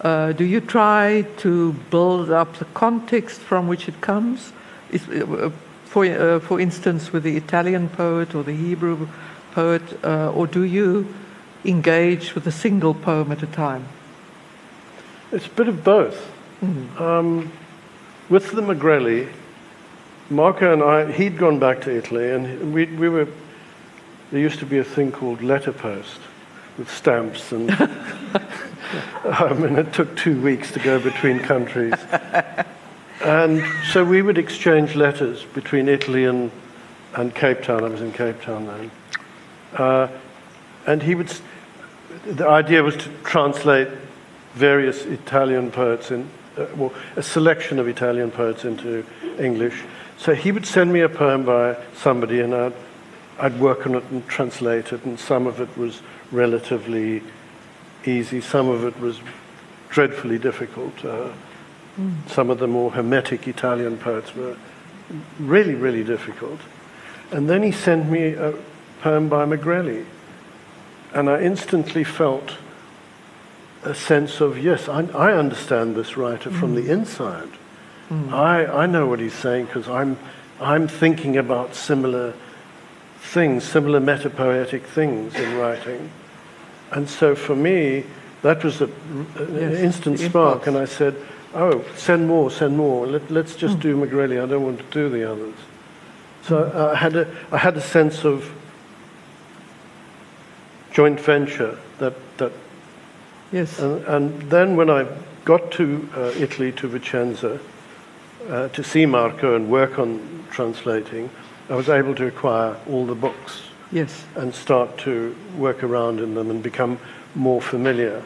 [0.00, 4.52] Uh, do you try to build up the context from which it comes?
[4.90, 5.50] Is, uh,
[5.96, 9.08] for, uh, for instance, with the Italian poet or the Hebrew
[9.52, 11.06] poet, uh, or do you
[11.64, 13.88] engage with a single poem at a time?
[15.32, 16.30] It's a bit of both.
[16.98, 17.50] Um,
[18.28, 19.32] with the Magrelli,
[20.28, 23.26] Marco and I, he'd gone back to Italy, and we, we were,
[24.30, 26.18] there used to be a thing called letterpost
[26.76, 27.70] with stamps, and
[29.24, 31.94] um, and it took two weeks to go between countries.
[33.24, 36.50] And so we would exchange letters between Italy and,
[37.14, 37.84] and Cape Town.
[37.84, 38.90] I was in Cape Town then.
[39.74, 40.08] Uh,
[40.86, 41.32] and he would,
[42.26, 43.88] the idea was to translate
[44.54, 49.04] various Italian poets in, uh, well, a selection of Italian poets into
[49.38, 49.82] English.
[50.18, 52.72] So he would send me a poem by somebody, and I'd,
[53.38, 56.00] I'd work on it and translate it, and some of it was
[56.32, 57.22] relatively
[58.06, 59.20] easy, some of it was
[59.90, 61.04] dreadfully difficult.
[61.04, 61.28] Uh,
[62.26, 64.56] Some of the more hermetic Italian poets were
[65.38, 66.60] really, really difficult.
[67.30, 68.54] And then he sent me a
[69.00, 70.04] poem by Magrelli,
[71.14, 72.56] and I instantly felt
[73.82, 77.48] a sense of yes, I, I understand this writer from the inside.
[78.10, 80.18] I, I know what he's saying because I'm,
[80.60, 82.34] I'm thinking about similar
[83.18, 86.10] things, similar metapoetic things in writing.
[86.92, 88.04] And so for me,
[88.42, 91.16] that was a, an Yes, instant spark, and I said,
[91.56, 93.06] oh, send more, send more.
[93.06, 94.42] Let, let's just do Magrelli.
[94.42, 95.54] I don't want to do the others.
[96.42, 98.52] So uh, I, had a, I had a sense of
[100.92, 102.52] joint venture that, that
[103.52, 103.78] Yes.
[103.78, 105.06] and, and then when I
[105.44, 107.60] got to uh, Italy, to Vicenza,
[108.48, 111.30] uh, to see Marco and work on translating,
[111.68, 114.24] I was able to acquire all the books Yes.
[114.34, 116.98] and start to work around in them and become
[117.34, 118.22] more familiar.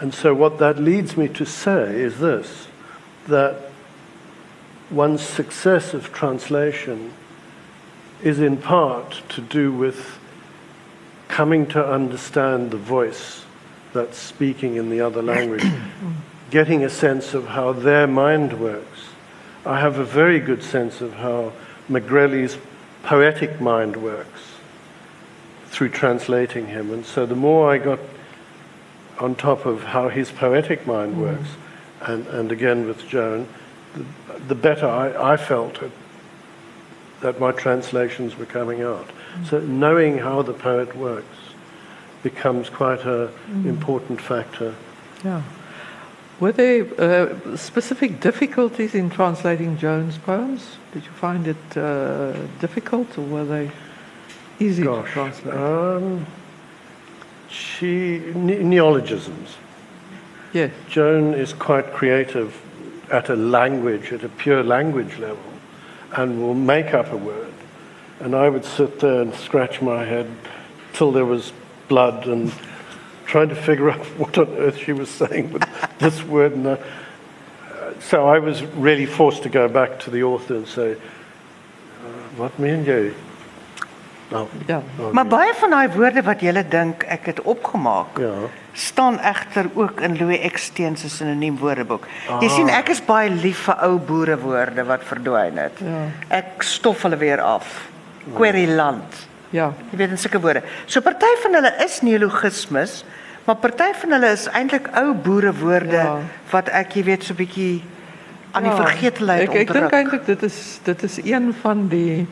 [0.00, 2.68] And so, what that leads me to say is this
[3.28, 3.70] that
[4.90, 7.12] one's success of translation
[8.22, 10.18] is in part to do with
[11.28, 13.44] coming to understand the voice
[13.92, 15.64] that's speaking in the other language,
[16.50, 19.10] getting a sense of how their mind works.
[19.64, 21.52] I have a very good sense of how
[21.88, 22.56] Magrelli's
[23.02, 24.40] poetic mind works.
[25.66, 26.92] through translating him.
[26.92, 28.00] And so the more I got
[29.20, 31.50] on top of how his poetic mind works,
[32.00, 33.46] and, and again with Joan,
[33.94, 34.04] the,
[34.48, 35.90] the better I, I felt at,
[37.20, 39.10] that my translations were coming out.
[39.44, 41.36] So knowing how the poet works
[42.22, 43.30] becomes quite an
[43.66, 44.74] important factor.
[45.24, 45.42] Yeah.
[46.38, 50.76] Were there uh, specific difficulties in translating Joan's poems?
[50.92, 53.70] Did you find it uh, difficult or were they
[54.58, 55.54] easy to translate?
[55.54, 56.26] um,
[57.50, 59.56] she ne- neologisms.
[60.52, 60.72] yes.
[60.88, 62.60] Joan is quite creative
[63.10, 65.42] at a language, at a pure language level,
[66.16, 67.52] and will make up a word.
[68.20, 70.30] And I would sit there and scratch my head
[70.92, 71.52] till there was
[71.88, 72.52] blood and
[73.26, 75.64] trying to figure out what on earth she was saying with
[75.98, 76.52] this word.
[76.52, 76.80] And that.
[78.00, 82.58] So I was really forced to go back to the author and say, uh, What
[82.58, 83.12] meen jy?
[84.30, 84.82] Nou, Ja.
[84.96, 88.30] nou, Maar baie van daai woorde wat jy dink ek het opgemaak, Ja.
[88.72, 92.06] staan egter ook in Louis Eksteen se sinoniem woordeboek.
[92.40, 92.50] Jy Ah.
[92.54, 95.78] sien ek is baie lief vir ou boerewoorde wat verdwyn het.
[95.78, 96.36] Ja.
[96.36, 97.88] Ek stof hulle weer af.
[98.34, 99.26] Queryland.
[99.50, 99.72] Ja.
[99.90, 100.62] Jy weet in sulke woorde.
[100.86, 103.04] So party van hulle is neologismes,
[103.44, 106.18] maar party van hulle is eintlik ou boerewoorde Ja.
[106.50, 107.82] wat ek jy weet so 'n bietjie
[108.52, 112.26] aan die Ja, vergetelheid Ek ek dink eintlik dit is dit is een van die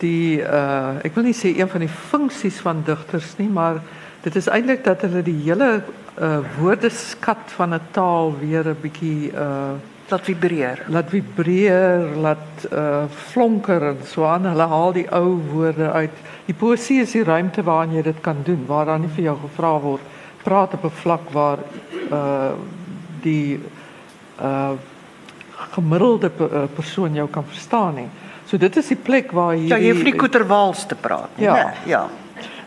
[0.00, 3.80] die uh ek wil nie sê een van die funksies van digters nie, maar
[4.22, 5.82] dit is eintlik dat hulle die hele
[6.20, 9.76] uh woordeskat van 'n taal weer 'n bietjie uh
[10.10, 10.78] laat vibreer.
[10.88, 14.46] laat vibreer, laat uh flonker en so aan.
[14.46, 16.10] Hulle haal die ou woorde uit.
[16.46, 19.36] Die poesie is die ruimte waarin jy dit kan doen, waar dan nie vir jou
[19.42, 20.00] gevra word
[20.42, 21.58] praat op 'n vlak waar
[22.10, 22.52] uh
[23.22, 23.60] die
[24.40, 24.72] uh
[25.74, 28.08] gemiddelde pe- uh, persoon jou kan verstaan nie.
[28.48, 31.44] So dit is die plek waar Ja, jy hoef nie hierdie koeterwaals te praat nie.
[31.44, 31.54] Ja.
[31.54, 31.74] né?
[31.90, 32.06] ja.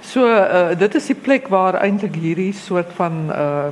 [0.02, 3.72] So uh, dit is die plek waar eintlik hierdie soort van uh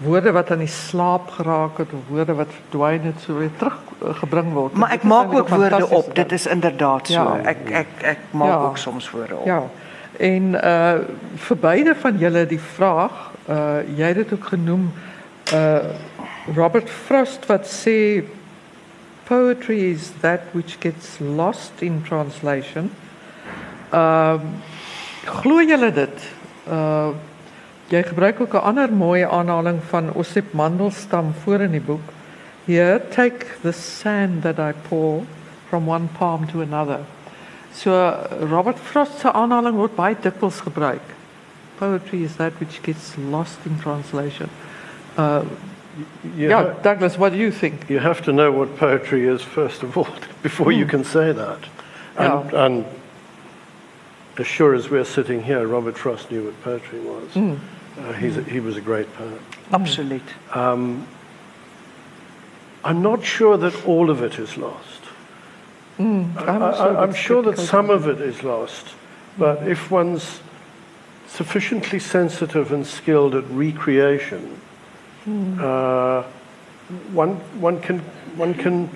[0.00, 4.52] woorde wat aan die slaap geraak het of woorde wat verdwyn het so weer teruggebring
[4.56, 4.72] word.
[4.72, 6.06] Maar ek maak ook woorde op.
[6.16, 6.32] Dit ding.
[6.40, 7.12] is inderdaad so.
[7.20, 7.34] Ja.
[7.52, 8.62] Ek ek ek maak Ja.
[8.70, 9.44] ook soms woorde op.
[9.46, 9.58] Ja.
[10.18, 10.94] En uh
[11.36, 14.88] vir beide van julle die vraag, uh jy het dit ook genoem
[15.52, 15.92] uh
[16.56, 18.24] Robert Frost wat sê
[19.30, 22.90] poetry is that which gets lost in translation.
[23.92, 24.58] Um
[25.24, 26.24] glo julle dit?
[26.66, 27.14] Uh
[27.90, 32.06] jy gebruik ook 'n ander mooi aanhaling van Osip Mandelstam voor in die boek.
[32.66, 35.22] Here, take the sand that I pour
[35.68, 37.00] from one palm to another.
[37.72, 37.90] So
[38.50, 41.06] Robert Frost se aanhaling word baie dikwels gebruik.
[41.78, 44.50] Poetry is that which gets lost in translation.
[45.16, 45.42] Uh
[46.36, 47.88] yeah, ha- Douglas, what do you think?
[47.90, 50.08] You have to know what poetry is first of all
[50.42, 50.90] before you hmm.
[50.90, 51.58] can say that.
[52.16, 52.86] And, and
[54.36, 57.32] as sure as we're sitting here, Robert Frost knew what poetry was.
[57.32, 57.54] Hmm.
[57.98, 59.40] Uh, he's a, he was a great poet.
[59.72, 60.22] Absoluut.
[60.52, 61.06] Um,
[62.84, 65.04] I'm not sure that all of it is lost.
[65.96, 66.30] Hmm.
[66.38, 67.66] I'm I, also I, I'm sure that skeptical.
[67.66, 68.94] some of it is lost,
[69.36, 70.40] but if one's
[71.26, 74.60] sufficiently sensitive and skilled at recreation,
[75.26, 76.22] uh,
[77.12, 77.98] one, one can,
[78.36, 78.88] one can,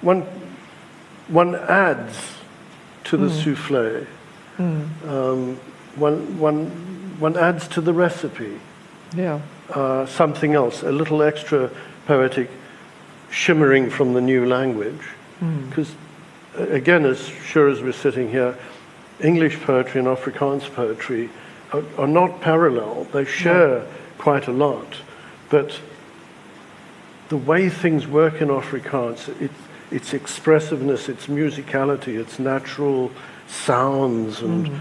[0.00, 0.22] one,
[1.28, 2.18] one adds
[3.04, 4.06] to the souffle.
[4.58, 5.56] Um,
[5.96, 6.66] one, one,
[7.18, 8.58] one adds to the recipe
[9.16, 9.40] Yeah.
[9.70, 11.70] uh, something else, a little extra
[12.06, 12.50] poetic
[13.30, 15.00] shimmering from the new language.
[15.68, 15.94] Because,
[16.56, 18.56] again, as sure as we're sitting here,
[19.20, 21.30] English poetry and Afrikaans poetry
[21.72, 23.04] are, are not parallel.
[23.12, 23.86] They share
[24.18, 24.96] quite a lot.
[25.52, 25.78] But
[27.28, 29.50] the way things work in Afrikaans, it,
[29.90, 33.10] its expressiveness, its musicality, its natural
[33.48, 34.80] sounds and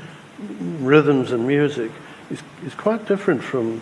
[0.80, 1.92] rhythms and music
[2.30, 3.82] is, is quite different from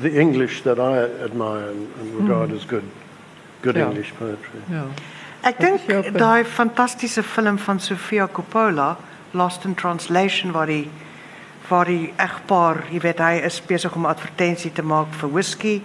[0.00, 2.88] the English that I admire and, and regard as good,
[3.62, 3.88] good Yeah.
[3.88, 4.60] English poetry.
[4.70, 4.86] Ja.
[5.42, 8.96] Ek Wat is dink daai fantastiese film van Sofia Coppola,
[9.32, 10.88] Lost in Translation waar die
[11.68, 15.82] waar die egpaar, jy weet hy is besig om advertensie te maak vir whisky.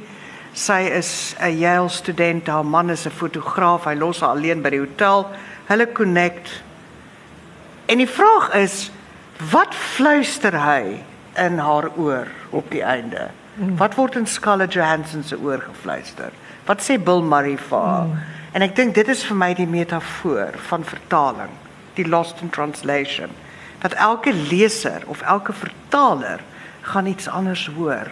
[0.53, 4.69] Sy is 'n Yale student, haar man is 'n fotograaf, hy los haar alleen by
[4.69, 5.29] die hotel.
[5.67, 6.63] Hulle connect.
[7.85, 8.91] En die vraag is
[9.51, 11.03] wat fluister hy
[11.37, 13.29] in haar oor op die einde?
[13.55, 16.31] Wat word in Scarlett Johansson se oor gefluister?
[16.65, 18.07] Wat sê Bill Murray vir haar?
[18.51, 21.51] En ek dink dit is vir my die metafoor van vertaling,
[21.95, 23.29] die lost in translation.
[23.79, 26.39] Dat elke leser of elke vertaler
[26.81, 28.07] gaan iets anders hoor,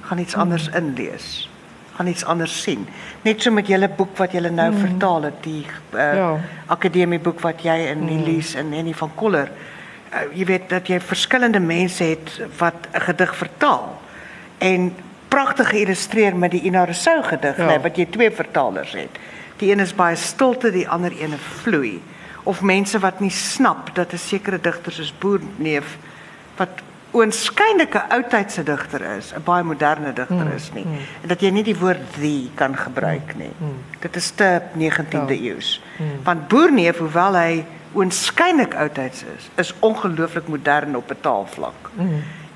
[0.00, 1.48] gaan iets anders inlees,
[1.94, 2.86] gaan iets anders sien.
[3.22, 6.38] Net so met julle boek wat julle nou vertaal het, die uh, Ja.
[6.66, 9.50] akademieboek wat jy en Elise en Henny van Koller
[10.12, 14.00] uh, jy weet dat jy verskillende mense het wat 'n gedig vertaal
[14.58, 14.94] en
[15.28, 17.66] pragtig geïllustreer met die Ina Rousseau gedig, Ja.
[17.66, 19.18] nee, wat jy twee vertalers het.
[19.56, 22.02] Die een is baie stilte, die ander een vloei.
[22.44, 25.96] Of mense wat nie snap dat 'n sekere digter soos Boerneef
[26.56, 26.68] wat
[27.12, 30.84] oënskynlike oudtydse digter is, 'n baie moderne digter Hmm, is nie.
[31.22, 33.50] En dat jy nie die woord the kan gebruik nie.
[34.00, 35.52] Dit is te 19de Ja.
[35.54, 35.80] eeus.
[36.24, 37.64] Want Boerneef, hoewel hy
[37.94, 41.90] oënskynlik oudtyds is, is ongelooflik modern op 'n taalvlak.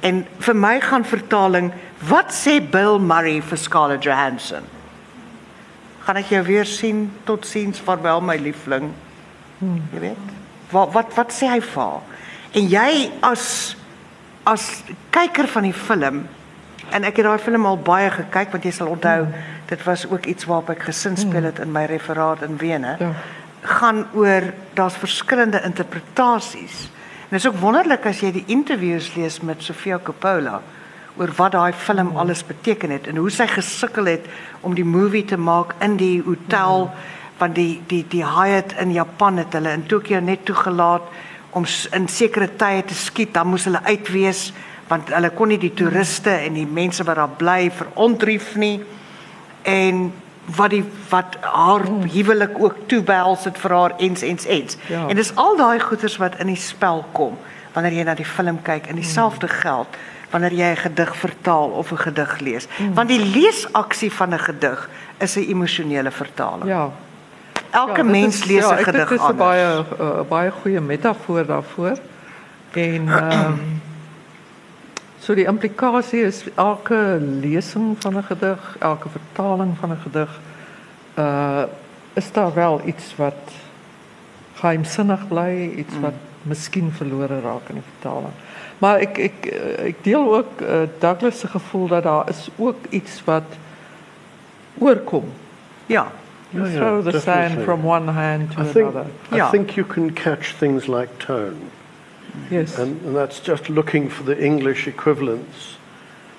[0.01, 1.73] En vir my gaan vertaling,
[2.09, 4.63] wat sê Bill Murray vir Scarlett Johansson?
[6.05, 7.13] Gaan ek jou weer sien?
[7.25, 8.93] Totsiens, vaarwel my liefling.
[9.61, 10.33] Jy weet?
[10.71, 12.03] Wat wat wat sê hy vir haar?
[12.55, 13.77] En jy as
[14.45, 16.25] as kyker van die film
[16.91, 19.27] en ek het daai film al baie gekyk want jy sal onthou
[19.71, 22.97] dit was ook iets waarop ek gesin speel het in my referaat in Wene.
[23.01, 23.15] Ja.
[23.65, 26.91] gaan oor daar's verskillende interpretasies.
[27.23, 30.61] En dit is ook wonderlik as jy die interviews lees met Sofia Coppola
[31.17, 34.27] oor wat daai film alles beteken het en hoe sy gesukkel het
[34.61, 36.91] om die movie te maak in die hotel
[37.45, 41.09] want die die die Hyatt in Japan het hulle in Tokio net toegelaat
[41.55, 44.49] om in sekere tye te skiet, dan moes hulle uitwees
[44.89, 48.77] want hulle kon nie die toeriste en die mense wat daar bly verontrief nie
[49.71, 50.11] en
[50.59, 54.77] wat die wat haar huwelik ook toebehels het vir haar ens ens ens.
[54.93, 55.07] Ja.
[55.09, 57.39] En dis al daai goeters wat in die spel kom
[57.75, 59.97] wanneer jy na die film kyk en dieselfde geld
[60.35, 62.69] wanneer jy 'n gedig vertaal of 'n gedig lees.
[62.95, 64.89] Want die leesaksie van 'n gedig
[65.19, 66.69] is 'n emosionele vertaling.
[66.69, 66.91] Ja.
[67.75, 69.39] Elke Ja, mens is- lees 'n ja, gedig Dit is 'n anders.
[69.49, 71.97] baie uh, baie goeie metafoor daarvoor.
[72.73, 73.53] En ehm
[75.21, 80.41] so die implikasie is elke lesing van 'n gedig, elke vertaling van 'n gedig
[81.19, 81.63] uh
[82.15, 83.35] is daar wel iets wat
[84.55, 86.13] geheimsinnig bly, iets wat
[86.43, 88.33] miskien verlore raak in die vertaling.
[88.79, 90.69] Maar ek ek eh, ek deel ook uh,
[90.99, 93.43] Douglas se gevoel dat daar is ook iets wat
[94.79, 95.25] oorkom.
[95.87, 96.07] Ja.
[96.55, 99.07] You Ja, ja, throw the sand from one hand to I think, another.
[99.33, 101.71] I think you can catch things like tone,
[102.51, 102.79] Yes.
[102.79, 105.79] and, and that's just looking for the English equivalents.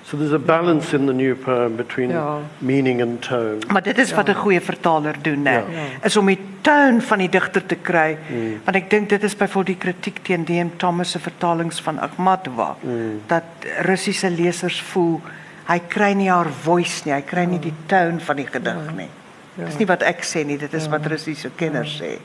[0.06, 2.38] So there's a balance in the new poem between Yeah.
[2.60, 3.58] meaning and tone.
[3.72, 5.50] Maar dit is wat 'n goeie vertaler doen, né?
[5.50, 5.62] Ja.
[6.02, 8.18] Is om die toon van die digter te kry.
[8.30, 8.60] Mm.
[8.64, 10.76] Want ek dink dit is byvoorbeeld die kritiek teen D.M.
[10.76, 13.20] Thomas se vertalings van Akhmatova mm.
[13.26, 13.42] dat
[13.82, 15.20] Russiese lesers voel
[15.66, 19.08] hy kry nie haar voice nie, hy kry nie die toon van die gedig nie.
[19.56, 22.18] Dis nie wat ek sê nie, dit is wat Russiese kenners sê.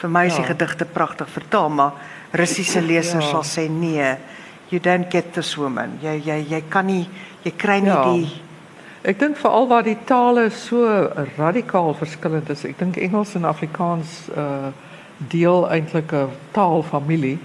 [0.00, 0.48] Vir my is die Ja.
[0.54, 1.92] gedigte pragtig vertaal, maar
[2.32, 3.30] Russiese lesers Ja.
[3.30, 4.16] sal sê nee,
[4.70, 5.98] you don't get this woman.
[6.02, 7.08] Jy jy jy kan nie
[7.44, 8.04] jy kry nie Ja.
[8.12, 8.42] die
[9.04, 10.84] Ek dink veral waar die tale so
[11.38, 12.64] radikaal verskillend is.
[12.64, 14.72] Ek dink Engels en Afrikaans uh
[15.28, 17.38] deel eintlik 'n taalfamilie.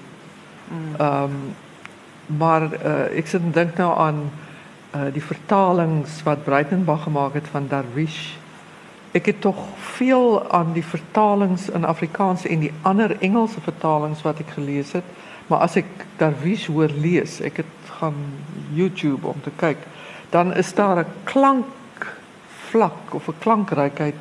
[1.00, 1.56] Ehm um,
[2.38, 4.32] maar uh, ek sit en dink nou aan
[4.96, 8.38] uh die vertalings wat Breitenberg gemaak het van Darwish.
[9.12, 14.40] Ek het tog veel aan die vertalings in Afrikaans en die ander Engelse vertalings wat
[14.40, 15.04] ek gelees het,
[15.48, 15.86] maar as ek
[16.18, 17.66] Darwish hoor lees, ek het
[18.00, 18.16] gaan
[18.74, 19.78] YouTube om te kyk,
[20.30, 24.16] dan is daar 'n klankvlak of 'n klankrykheid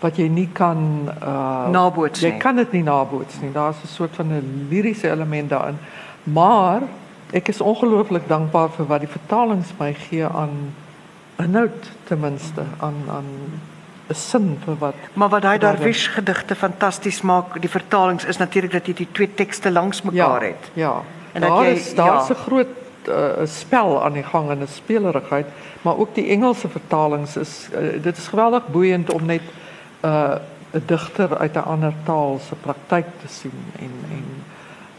[0.00, 2.38] wat jy nie kan uh Naboots Jy nie.
[2.38, 3.52] kan dit nie naboots nie.
[3.52, 5.78] Daar's 'n soort van 'n liriese element daarin.
[6.22, 6.82] Maar
[7.32, 10.74] ek is ongelooflik dankbaar vir wat die vertalings my gee aan
[11.38, 13.26] inhoud ten minste aan aan
[14.08, 18.72] 'n sin vir wat Maar wat daai Darwish gedigte fantasties maak, die vertalings is natuurlik
[18.72, 20.70] dat jy die twee tekste langs mekaar het.
[20.74, 21.02] Ja.
[21.32, 22.34] En daar jy- is daar's ja.
[22.34, 22.66] 'n groot
[23.08, 25.46] uh, spel aan die gang en 'n spelerigheid,
[25.82, 29.42] maar ook die Engelse vertalings is uh, dit is geweldig boeiend om net
[30.02, 30.34] 'n uh,
[30.72, 34.24] 'n digter uit 'n ander taal se praktyk te sien en en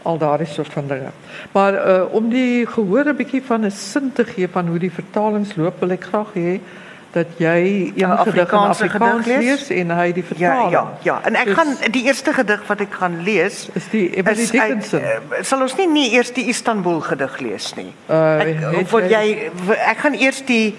[0.02, 1.10] al daardie soort van dinge.
[1.52, 4.92] Maar uh, om die gehoor 'n bietjie van 'n sin te gee van hoe die
[4.92, 6.60] vertalings loop, wil ek graag hê
[7.12, 9.70] dat jy een gedig in Afrikaanse Afrikaans lees lees?
[9.70, 10.70] en hy die Ja, vertaling.
[10.70, 11.20] ja, ja.
[11.24, 15.00] En ek Dus- gaan die eerste gedig wat ek gaan lees is die Emily Dickinson.
[15.02, 17.92] uit, uh, sal ons nie nie eers die Istanbul gedig lees nie.
[18.10, 19.50] Uh, Ek het wil jy-
[19.86, 20.74] ek gaan eers die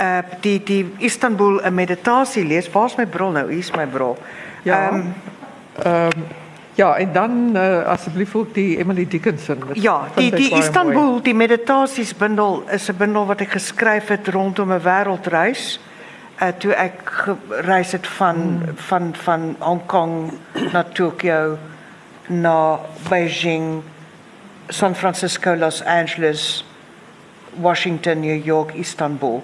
[0.00, 2.70] uh die die Istanbul 'n meditasie lees.
[2.70, 3.52] Waar's my bril nou?
[3.52, 4.18] Hier's my bril.
[4.62, 4.88] Ja.
[4.90, 5.02] Ehm,
[5.82, 6.10] Ehm
[6.74, 9.62] ja, en dan uh, asseblief ook die Emily Dickinson.
[9.68, 11.22] Dit Ja, die die Istanbul, mooi.
[11.22, 15.80] die meditasiesbundel is 'n bundel wat ek geskryf het rondom 'n wêreldreis.
[16.42, 18.76] Uh toe ek gereis het van Hmm.
[18.76, 20.32] van van Hong Kong
[20.72, 21.58] na Tokio
[22.28, 23.82] na Beijing,
[24.68, 26.64] San Francisco, Los Angeles,
[27.60, 29.42] Washington, New York, Istanbul.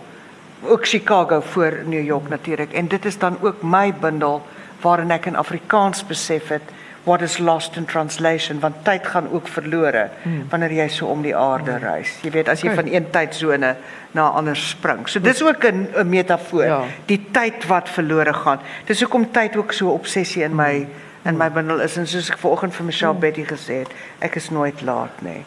[0.62, 2.72] Ook Chicago voor New York natuurlik.
[2.72, 4.42] En dit is dan ook my bundel
[4.80, 6.62] waarin ek in Afrikaans besef het
[7.04, 10.10] what is lost in translation want tyd gaan ook verlore
[10.50, 12.18] wanneer jy so om die aarde reis.
[12.22, 12.82] Jy weet as jy Okay.
[12.84, 13.76] van een tydsone
[14.12, 15.08] na 'n ander spring.
[15.08, 16.64] So dis ook 'n 'n metafoor.
[16.64, 16.82] Ja.
[17.06, 18.60] Die tyd wat verlore gaan.
[18.86, 20.86] Dis hoekom tyd ook so obsessie in my
[21.24, 24.50] in my bundel is en soos ek vanoggend vir Michelle Betty gesê het, ek is
[24.50, 25.44] nooit laat nie.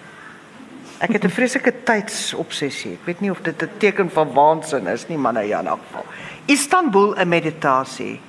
[1.00, 2.92] Ek het 'n vreeslike tydsobsessie.
[2.94, 5.68] Ek weet nie of dit 'n teken van waansin is nie, maar nou ja, in
[5.68, 6.06] elk geval.
[6.46, 8.20] Istanbul 'n meditasie.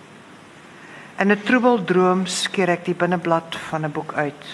[1.16, 4.44] In 'n troebel droom skeer ek die binneblad van 'n boek uit.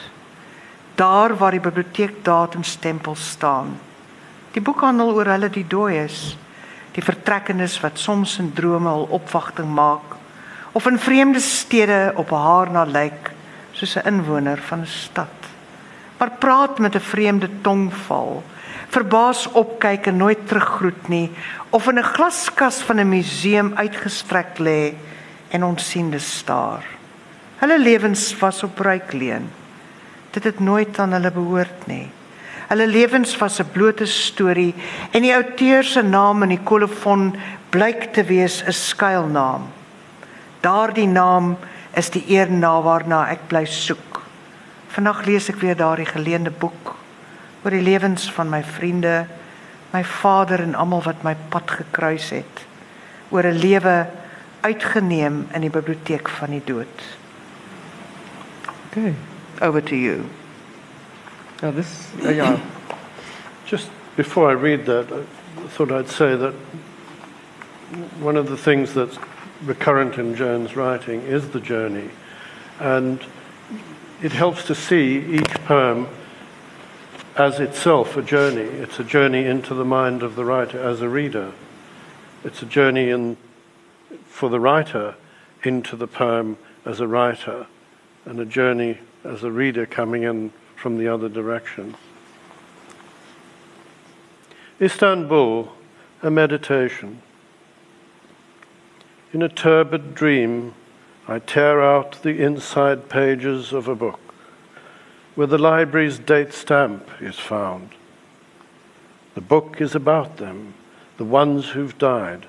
[0.94, 3.78] Daar waar die biblioteekdatumstempel staan.
[4.52, 6.36] Die boekhandel oor hulle die dooies,
[6.92, 10.16] die vertrekkenes wat soms in drome hul opwagting maak
[10.72, 13.32] of in vreemde stede op haar na lyk
[13.72, 15.36] soos 'n inwoner van 'n stad.
[16.18, 18.42] Maar praat met 'n vreemde tongval,
[18.88, 21.30] verbaas opkyk en nooit teruggroet nie
[21.70, 24.94] of in 'n glaskas van 'n museum uitgestrek lê
[25.50, 26.84] en onsiende staar.
[27.60, 29.50] Hulle lewens was op bruikleen.
[30.30, 32.08] Dit het nooit aan hulle behoort nie.
[32.70, 34.74] Hulle lewens was 'n blote storie
[35.10, 37.36] en die outeur se naam in die kolofon
[37.70, 39.62] blyk te wees 'n skuilnaam.
[40.60, 41.56] Daardie naam
[41.94, 44.22] is die eer na waarna ek bly soek.
[44.88, 46.94] Vandag lees ek weer daardie geleende boek
[47.64, 49.26] oor die lewens van my vriende,
[49.92, 52.66] my vader en almal wat my pad gekruis het.
[53.30, 54.06] Oor 'n lewe
[54.60, 57.06] uitgeneem in die biblioteek van die dood.
[58.90, 59.14] Okay.
[59.60, 60.24] Over to you.
[61.60, 62.56] Ja, dis uh, ja.
[63.70, 66.54] Just before I read that, I thought I'd say that
[68.20, 69.18] one of the things that's
[69.64, 72.10] recurrent in Joan's writing is the journey.
[72.78, 73.20] And
[74.22, 76.08] it helps to see each poem
[77.36, 78.62] as itself a journey.
[78.62, 81.52] It's a journey into the mind of the writer as a reader.
[82.44, 83.36] It's a journey in,
[84.40, 85.14] for the writer
[85.64, 87.66] into the poem as a writer,
[88.24, 91.94] and a journey as a reader coming in from the other direction.
[94.80, 95.70] Istanbul,
[96.22, 97.20] a meditation.
[99.34, 100.72] In a turbid dream,
[101.28, 104.20] I tear out the inside pages of a book
[105.34, 107.90] where the library's date stamp is found.
[109.34, 110.72] The book is about them,
[111.18, 112.46] the ones who've died,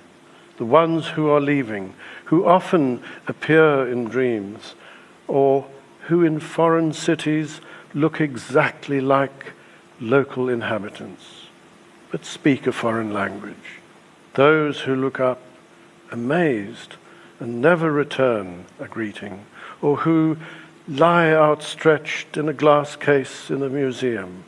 [0.57, 1.93] the ones who are leaving,
[2.25, 4.75] who often appear in dreams,
[5.27, 5.67] or
[6.07, 7.61] who in foreign cities
[7.93, 9.53] look exactly like
[9.99, 11.47] local inhabitants,
[12.11, 13.79] but speak a foreign language.
[14.33, 15.41] Those who look up
[16.11, 16.95] amazed
[17.39, 19.45] and never return a greeting,
[19.81, 20.37] or who
[20.87, 24.43] lie outstretched in a glass case in a museum,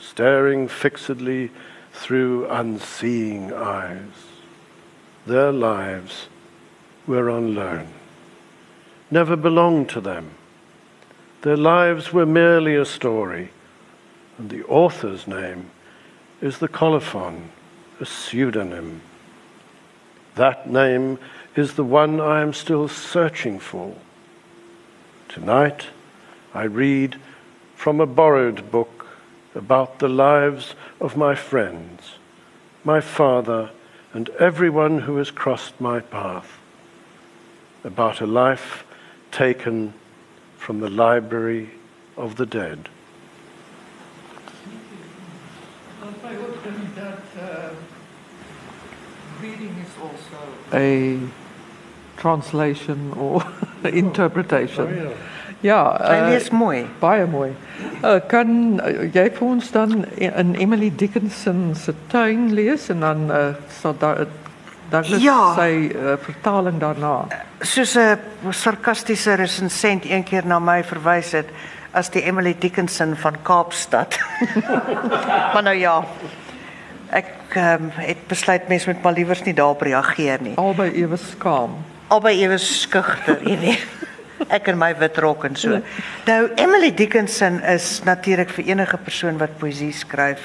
[0.00, 1.50] staring fixedly
[1.92, 4.29] through unseeing eyes.
[5.26, 6.28] Their lives
[7.06, 7.88] were on loan,
[9.10, 10.30] never belonged to them.
[11.42, 13.50] Their lives were merely a story,
[14.38, 15.70] and the author's name
[16.40, 17.50] is the colophon,
[18.00, 19.02] a pseudonym.
[20.36, 21.18] That name
[21.54, 23.94] is the one I am still searching for.
[25.28, 25.88] Tonight,
[26.54, 27.20] I read
[27.76, 29.06] from a borrowed book
[29.54, 32.16] about the lives of my friends,
[32.84, 33.70] my father,
[34.12, 36.58] and everyone who has crossed my path,
[37.84, 38.84] about a life
[39.30, 39.94] taken
[40.58, 41.70] from the library
[42.16, 42.88] of the dead.
[49.42, 51.18] reading is also a
[52.16, 53.42] translation or
[53.84, 54.98] interpretation.
[54.98, 55.16] Oh,
[55.60, 56.86] Ja, Hy uh, lees mooi.
[57.00, 57.50] baie mooi.
[58.04, 63.26] Uh, kan uh, jy vir ons dan in Emily Dickinson se tuin lees en dan
[63.30, 63.42] uh,
[63.80, 64.26] sal daar
[64.90, 65.54] Douglas Ja.
[65.54, 67.26] sy uh, vertaling daarna.
[67.60, 68.18] Soos 'n
[68.50, 71.46] sarkastiese resensent een keer na my verwys het
[71.92, 74.18] as die Emily Dickinson van Kaapstad.
[75.52, 76.04] maar nou ja.
[77.10, 80.54] Ek um, het besluit mens moet maar liewers nie daarop reageer nie.
[80.56, 81.70] Albei ewe skaam.
[82.08, 83.86] Albei ewe skugter, jy weet.
[84.48, 85.80] Ek in my wit rok en so.
[86.26, 90.40] Nou Emily Dickinson is natuurlik vir enige persoon wat poësie skryf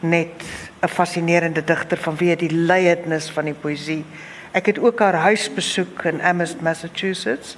[0.00, 0.44] net
[0.82, 4.04] 'n fascinerende digter vanweë die leiernis van die poësie.
[4.52, 7.56] Ek het ook haar huis besoek in Amherst, Massachusetts.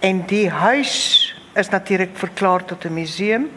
[0.00, 3.50] En die huis is natuurlik verklaar tot 'n museum.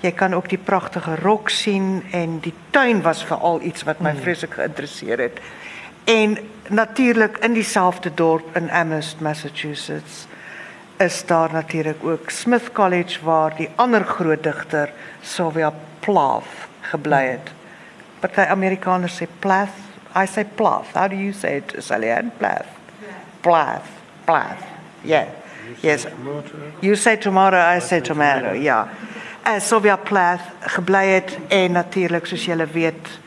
[0.00, 4.14] Jy kan ook die pragtige rok sien en die tuin was veral iets wat my
[4.14, 5.40] vreeslik geïnteresseer het.
[6.04, 6.38] En
[6.68, 10.26] natuurlik in dieselfde dorp in Amherst, Massachusetts
[11.02, 16.44] is daar natuurlik ook Smith College waar die ander groot digter Sylvia Plath
[16.80, 17.50] gebly het.
[18.20, 19.74] Party Amerikaners sê Plath,
[20.16, 20.94] I say Plath.
[20.94, 22.30] How do you say it, Sally Ann?
[22.38, 22.66] Plath.
[23.40, 23.88] Plath.
[24.24, 24.62] Plath.
[25.02, 25.26] Yeah.
[25.80, 26.06] Yes.
[26.80, 28.52] You say tomato, I say tomato.
[28.52, 28.88] Ja.
[29.46, 33.18] Uh, Sylvia Plath gebly het en natuurlik soos julle weet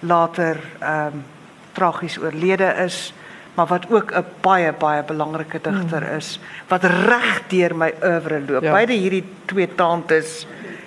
[0.00, 1.24] later ehm um,
[1.72, 3.12] tragies oorlede is,
[3.60, 8.62] maar wat ook 'n baie baie belangrike digter is wat reg deur my oeuvre loop.
[8.62, 8.72] Ja.
[8.72, 10.46] Beide hierdie twee tantes,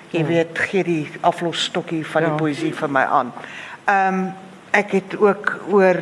[0.10, 2.38] jy weet, gee die aflosstokkie van die Ja.
[2.38, 3.34] poësie vir my aan.
[3.86, 4.34] Ehm um,
[4.72, 5.98] ek het ook oor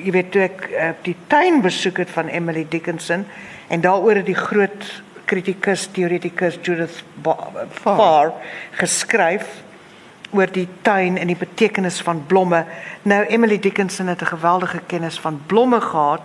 [0.00, 3.26] jy weet toe ek uh, die tuin besoek het van Emily Dickinson
[3.68, 7.02] en daaroor het die groot kritikus teoretikus Judith
[7.70, 8.32] Farr
[8.70, 9.44] geskryf
[10.34, 12.64] oor die tuin en die betekenis van blomme.
[13.02, 16.20] Nou Emily Dickinson het 'n geweldige kennis van blomme gehad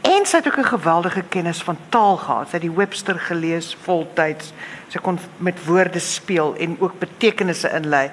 [0.00, 2.48] en sy het ook 'n geweldige kennis van taal gehad.
[2.48, 4.52] Sy het die Webster gelees voltyds.
[4.88, 8.10] Sy kon met woorde speel en ook betekenisse inlei.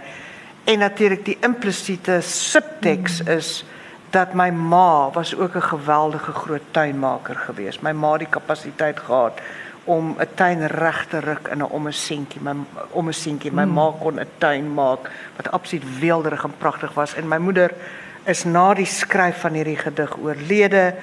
[0.64, 3.66] En natuurlik die implisiete subteks is
[4.10, 7.82] dat my ma was ook 'n geweldige groot tuinmaker geweest.
[7.82, 9.42] My ma het die kapasiteit gehad
[9.84, 12.42] om 'n tuin reg te ruk in 'n ommesientjie.
[12.42, 12.56] My
[12.90, 17.16] ommesientjie, my ma kon 'n tuin maak wat absoluut weelderig en pragtig was.
[17.16, 17.72] En my moeder
[18.24, 20.96] is na die skryf van hierdie gedig oorlede.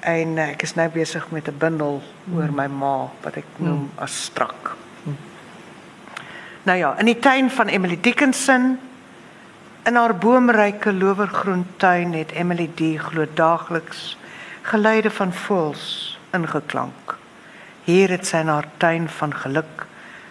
[0.00, 2.02] En eh, ek is nou besig met 'n bundel
[2.34, 4.76] oor my ma wat ek noem as strak.
[6.62, 8.78] Nou ja, in die tuin van Emily Dickinson
[9.82, 14.18] in haar boomryke lowergroen tuin het Emily D glo daagliks
[14.62, 17.19] geluide van voëls ingeklank.
[17.90, 19.86] Hier het sy haar tuin van geluk,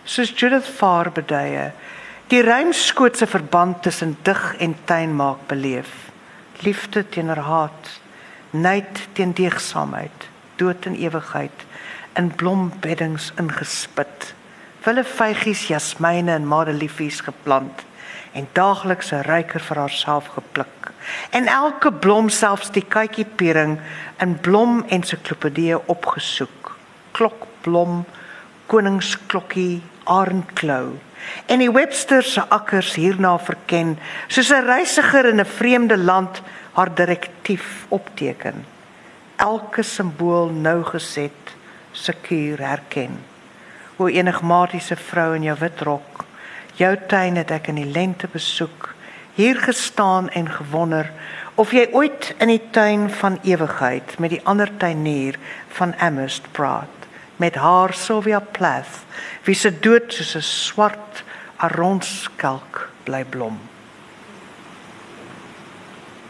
[0.08, 1.72] soos Judith Farr beduie,
[2.32, 5.90] die ruimskootse verband tussen dig en tuin maak beleef.
[6.64, 7.90] Liefde teenoor haat,
[8.52, 10.30] nait teen deegsaamheid,
[10.62, 11.66] dood en ewigheid
[12.22, 14.32] in blombeddings ingespit.
[14.86, 17.84] Wille vygies, jasmiene en madeliefies geplant
[18.38, 20.94] en daagliks 'n ryker vir haarself gepluk.
[21.32, 23.80] En elke blom selfs die kykiepering
[24.20, 26.78] in blom ensiklopedie opgesoek.
[27.60, 28.06] Klokblom,
[28.68, 30.98] koningsklokkie, arendklou.
[31.48, 33.98] En die Webster se akkers hierna verken,
[34.28, 36.42] soos 'n reisiger in 'n vreemde land
[36.74, 38.66] haar direktief opteken.
[39.36, 41.56] Elke simbool nou geset,
[41.92, 43.20] sekuur herken.
[43.98, 46.26] O enigmatiese vrou in jou wit rok,
[46.74, 48.96] jou tuin het ek in die lente besoek,
[49.36, 51.12] hier gestaan en gewonder
[51.56, 55.36] of jy ooit in die tuin van ewigheid met die ander tuinier
[55.68, 56.99] van Amherst praat
[57.40, 59.06] met haar Sylvia Plath
[59.48, 61.24] wie se dood soos 'n swart
[63.04, 63.60] bly blom.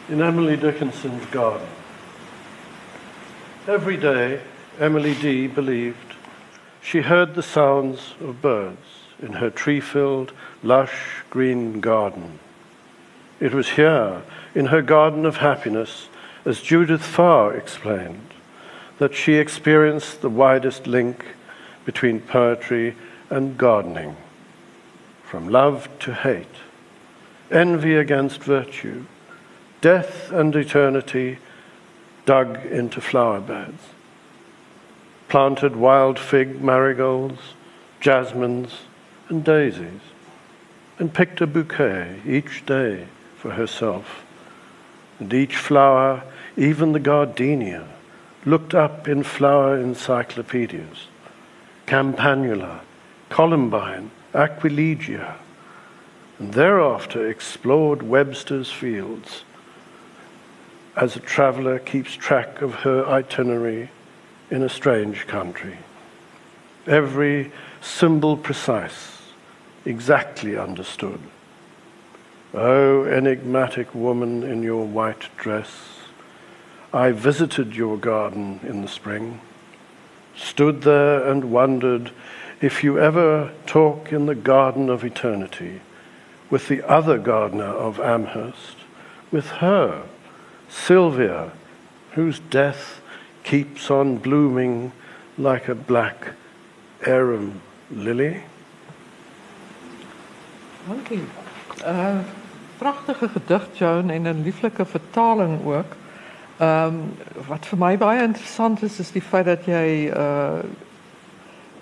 [0.10, 1.68] in Emily Dickinson's garden.
[3.68, 4.41] Every day,
[4.80, 6.16] Emily D believed
[6.82, 10.34] she heard the sounds of birds in her tree filled,
[10.64, 12.39] lush green garden.
[13.39, 14.24] It was here,
[14.55, 16.10] in her garden of happiness,
[16.43, 18.34] as Judith Farr explained,
[19.00, 21.26] that she experienced the widest link
[21.86, 22.95] between poetry
[23.30, 24.16] and gardening,
[25.24, 26.45] from love to hate,
[27.50, 29.06] envy against virtue,
[29.82, 31.39] death and eternity
[32.26, 33.82] dug into flower beds,
[35.30, 37.39] planted wild fig marigolds,
[38.02, 38.82] jasmines,
[39.30, 40.02] and daisies,
[40.97, 44.26] and picked a bouquet each day for herself.
[45.20, 46.24] And each flower,
[46.58, 47.88] even the gardenia,
[48.50, 51.08] looked up in flower encyclopedias
[51.86, 52.80] Campanula,
[53.30, 55.36] Columbine, Aquilegia,
[56.39, 59.43] and thereafter explored Webster's fields
[60.95, 63.89] as a traveller keeps track of her itinerary
[64.50, 65.78] in a strange country.
[66.88, 69.22] Every symbol precise,
[69.86, 71.20] exactly understood.
[72.54, 75.99] O enigmatic woman in your white dress,
[76.94, 79.40] I visited your garden in the spring,
[80.36, 82.12] stood there and wondered
[82.62, 85.82] if you ever talk in the garden of eternity
[86.50, 88.78] with the other gardener of Amherst,
[89.32, 90.04] with her,
[90.68, 91.52] Sylvia,
[92.14, 93.02] whose death
[93.44, 94.92] keeps on blooming
[95.38, 96.34] like a black
[97.06, 97.62] arum
[97.92, 98.44] lily.
[100.88, 101.26] Dankie.
[101.86, 102.22] Uh
[102.80, 105.99] pragtige gedig Joan en 'n lieflike vertaling ook.
[106.60, 110.60] Ehm um, wat vir my baie interessant is is die feit dat jy uh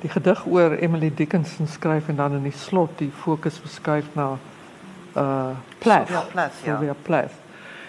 [0.02, 4.28] die gedig oor Emily Dickinson skryf en dan in die slot die fokus verskuif na
[5.16, 6.08] uh Plath.
[6.08, 6.66] Sylvia Plath, ja.
[6.66, 7.34] Sylvia Plath.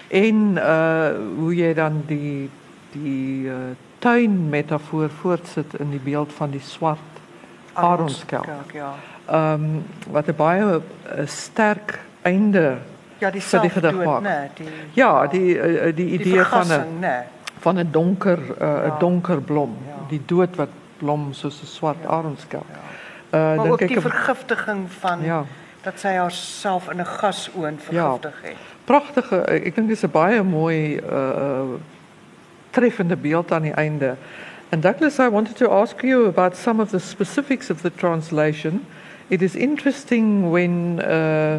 [0.09, 2.49] En uh hoe jy dan die
[2.93, 7.21] die uh, tuin metafoor voortsit in die beeld van die swart
[7.73, 8.73] aronskelk.
[8.73, 8.95] Ja.
[9.27, 12.79] Ehm um, wat 'n baie uh, sterk einde
[13.21, 14.23] Ja, die vir die gedig maak.
[14.23, 17.21] nee, die Ja, die uh, die die idee van 'n nee.
[17.61, 18.97] van 'n donker uh, 'n Ja.
[18.99, 19.95] donker blom, Ja.
[20.09, 22.65] die dood wat blom soos 'n swart aronskelk.
[23.31, 25.45] Uh Maar ook dink die ek 'n vergiftiging van Ja.
[25.83, 28.57] dat sy haarself in 'n gasoon vergiftig het.
[28.85, 31.79] pragtige ek dink dis 'n baie mooi uh, uh
[32.71, 34.15] treffende beeld aan die einde.
[34.71, 38.87] And Douglas, I wanted to ask you about some of the specifics of the translation.
[39.29, 41.55] It is interesting when uh,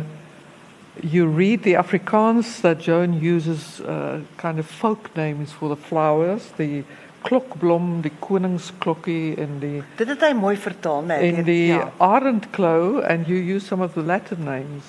[1.04, 6.52] you read the Afrikaans that Joan uses uh, kind of folk names for the flowers,
[6.58, 6.84] the
[7.24, 11.18] klokblom, die koningsklokkie en die Dit het hy mooi vertaal, né?
[11.20, 11.92] en Nee, die ja.
[12.00, 14.84] arendklou and you use some of the Latin names.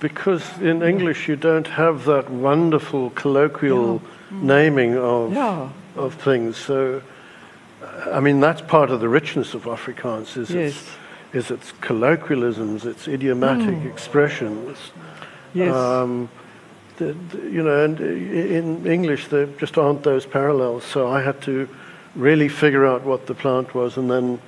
[0.00, 5.68] Because in English you don't have that wonderful colloquial naming of, Yeah.
[5.96, 6.56] of things.
[6.56, 7.02] So,
[8.12, 10.70] I mean, that's part of the richness of Afrikaans is, Yes.
[10.76, 10.88] its,
[11.32, 14.92] is its colloquialisms, its idiomatic expressions.
[15.54, 15.74] Yes.
[15.74, 16.28] Um,
[16.96, 20.84] the, the- you know, and in English there just aren't those parallels.
[20.84, 21.68] So I had to
[22.16, 24.38] really figure out what the plant was and then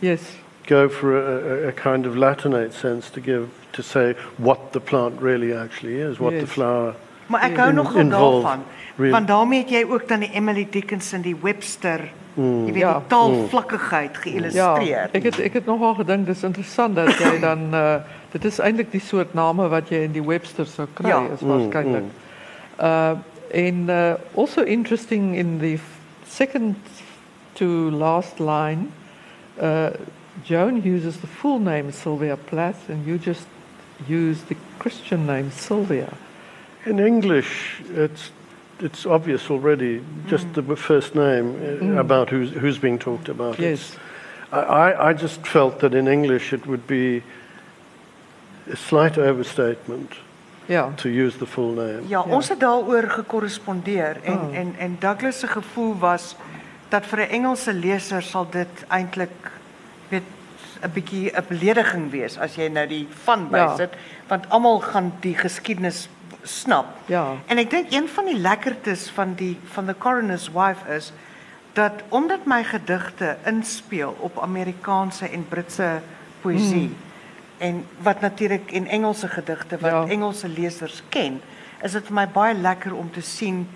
[0.00, 0.20] yes.
[0.66, 4.80] go for a, a, a kind of Latinate sense to give to say what the
[4.80, 6.94] plant really actually is, what the flower.
[7.28, 8.64] Maar ek hou In- nogal involved, daarvan.
[8.96, 9.12] really.
[9.12, 12.08] Want daarmee het jy ook dan die Emily Dickinson, die Webster,
[12.38, 12.92] jy weet Ja.
[12.98, 15.08] die taalvlakkigheid Ja, geïllustreer.
[15.12, 17.96] ek het ek het nogal gedink dis interessant dat jy dan uh
[18.32, 21.22] dit is eintlik die soort name wat jy in die Webster sou kry Ja.
[21.34, 22.04] is waarskynlik.
[22.80, 23.10] Uh
[23.50, 25.78] en uh also interesting in the
[26.28, 26.76] second
[27.54, 28.88] to last line
[29.62, 29.88] uh
[30.44, 33.46] Joan uses the full name Sylvia Plath and you just
[34.08, 36.06] use the Christian name Sylvia.
[36.86, 38.30] In English, it's
[38.80, 40.00] it's obvious already,
[40.30, 43.58] just the first name uh, about who's who's being talked about.
[43.58, 43.96] Yes.
[44.52, 47.22] I, I I just felt that in English it would be
[48.72, 50.12] a slight overstatement
[50.68, 50.90] Ja.
[50.96, 52.02] to use the full name.
[52.08, 52.34] Ja, Ja.
[52.34, 54.56] ons het daaroor gekorrespondeer en Oh.
[54.56, 56.36] en en Douglas se gevoel was
[56.88, 59.50] dat vir 'n Engelse leser sal dit eintlik
[60.08, 60.22] weet
[60.82, 63.66] 'n bietjie 'n belediging wees as jy nou die van Ja.
[63.66, 63.90] bysit,
[64.28, 66.08] want almal gaan die geskiedenis
[66.42, 66.86] snap.
[67.06, 67.34] Ja.
[67.46, 71.12] En ek dink een van die lekkertes van die van the coroner's wife is
[71.72, 76.00] dat omdat my gedigte inspeel op Amerikaanse en Britse
[76.40, 76.90] poësie
[77.58, 80.06] en wat natuurlik en Engelse gedigte wat Ja.
[80.06, 81.40] Engelse lesers ken,
[81.82, 83.68] is dit vir my baie lekker om te sien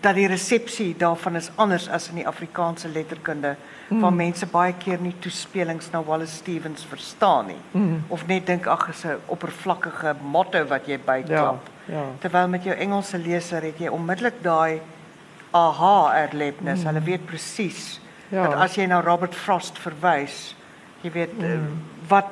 [0.00, 3.56] dat die resepsie daarvan is anders as in die Afrikaanse letterkunde
[3.88, 8.88] waar mense baie keer nie toespelings na Wallace Stevens verstaan nie of net dink ag
[8.88, 11.60] is 'n oppervlakkige motto wat jy byklap.
[11.64, 12.04] Ja, ja.
[12.22, 14.80] Terwyl met jou Engelse leser het jy onmiddellik daai
[15.50, 16.84] aha erlebnis.
[16.86, 17.98] Hulle weet presies
[18.30, 18.44] Ja.
[18.46, 20.54] dat as jy na Robert Frost verwys,
[21.02, 21.58] jy weet eh,
[22.08, 22.28] wat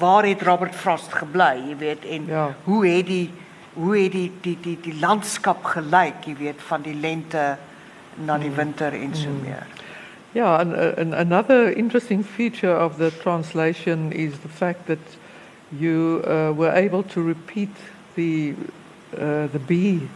[0.00, 2.54] waar het Robert Frost gebly, jy weet en Ja.
[2.64, 3.30] hoe het die
[3.74, 7.56] hoe het die die die die landskap gelyk, jy weet van die lente
[8.24, 9.66] na die winter en so meer.
[10.32, 14.98] Yeah, and, and another interesting feature of the translation is the fact that
[15.78, 17.70] you uh, were able to repeat
[18.14, 18.54] the
[19.14, 20.08] uh, the B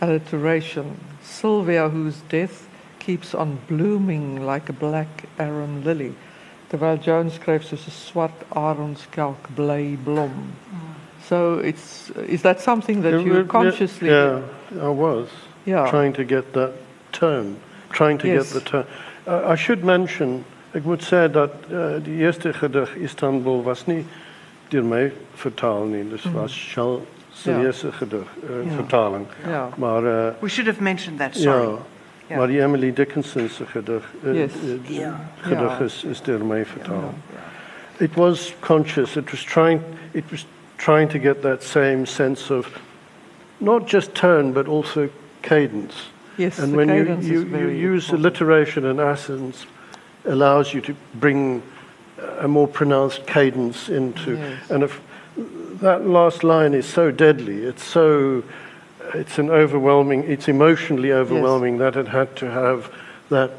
[0.00, 0.98] alliteration.
[1.22, 6.14] Sylvia, whose death keeps on blooming like a black arum lily.
[6.70, 10.52] Terwyl Jones skryf soos 'n swart aronskelk bly blom.
[11.22, 14.40] So it's is that something that Yeah, you yeah, consciously Yeah,
[14.80, 15.28] I was
[15.66, 15.90] Yeah.
[15.90, 16.72] trying to get that
[17.12, 17.56] tone,
[17.90, 18.52] trying to Yes.
[18.52, 18.86] get the tone.
[19.26, 20.44] Uh, I should mention,
[20.74, 24.04] ek moet sê dat uh, die eerste gedig Istanbul was nie
[24.70, 27.02] deur my vertaal nie, dis was Charl
[27.42, 27.50] se.
[27.50, 27.60] Ja.
[27.60, 29.26] eerste gedig uh, vertaling.
[29.76, 31.76] Maar uh, We should have mentioned that, sorry.
[32.26, 34.52] ja, maar die Emily Dickinson se gedig uh, Yes.
[34.82, 35.20] Ja.
[35.40, 37.14] gedig is is deur my vertaal.
[37.98, 39.16] It was conscious.
[39.16, 39.80] It was trying.
[40.12, 42.80] It was trying to get that same sense of
[43.58, 45.08] not just tone but also
[45.40, 45.94] cadence.
[46.36, 48.40] Yes, and the when you, cadence you, you use important.
[48.40, 49.66] alliteration and accents,
[50.24, 51.62] allows you to bring
[52.40, 54.30] a more pronounced cadence into.
[54.30, 54.70] Yes.
[54.70, 55.00] And if
[55.80, 58.42] that last line is so deadly, it's so.
[59.14, 60.24] It's an overwhelming.
[60.30, 62.88] It's emotionally overwhelming that it had to have
[63.30, 63.50] that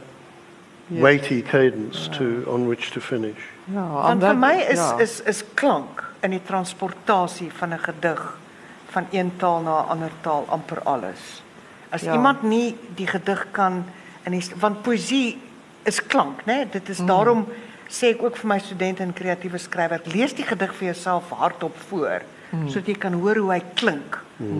[0.90, 1.02] Yes.
[1.04, 3.38] weighty cadence to on which to finish.
[3.74, 4.98] Ja, Want and vir that- my is ja.
[5.00, 8.38] is is klank in die transportasie van 'n gedig
[8.92, 11.42] van een taal na 'n ander taal amper alles.
[11.90, 12.14] As Ja.
[12.14, 13.86] iemand nie die gedig kan
[14.26, 15.38] in die want poësie
[15.84, 16.66] is klank, né?
[16.72, 16.92] Dit Mm.
[16.92, 17.48] is daarom
[17.92, 21.76] sê ek ook vir my studente en kreatiewe skrywer, lees die gedig vir jouself hardop
[21.90, 22.22] voor
[22.52, 22.68] Mm.
[22.70, 24.18] sodat jy kan hoor hoe hy klink.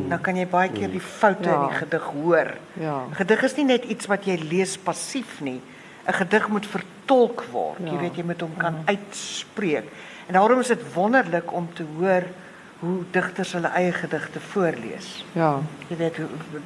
[0.10, 2.52] Dan kan jy baie keer die foute in die gedig hoor.
[2.80, 3.04] Ja.
[3.10, 5.60] 'n Gedig is nie net iets wat jy lees passief nie.
[6.08, 7.80] 'n Gedig moet vertolk word.
[7.80, 8.00] Jy Ja.
[8.00, 9.84] weet jy moet hom kan uitspreek.
[10.28, 12.24] En daarom is dit wonderlik om te hoor
[12.80, 15.26] hoe digters hulle eie gedigte voorlees.
[15.34, 15.60] Ja,
[15.90, 16.16] Jy weet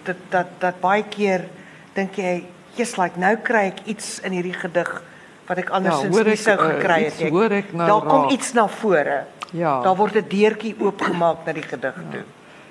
[0.04, 1.46] dat dat dat baie keer
[1.94, 2.44] dink jy,
[2.76, 5.02] "Jesus, like nou kry ek iets in hierdie gedig
[5.48, 7.32] wat ek andersins hoor nie ek, sou uh, gekry iets het nie.
[7.32, 8.32] hoor ek nou Daar kom raak.
[8.32, 9.20] iets na vore.
[9.52, 9.82] Ja.
[9.82, 12.24] Daar word 'n deurtjie oopgemaak na die gedig toe.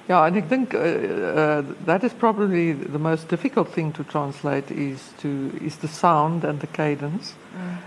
[0.06, 4.70] Yeah, and I think uh, uh, that is probably the most difficult thing to translate
[4.74, 7.32] is to is the sound and the cadence.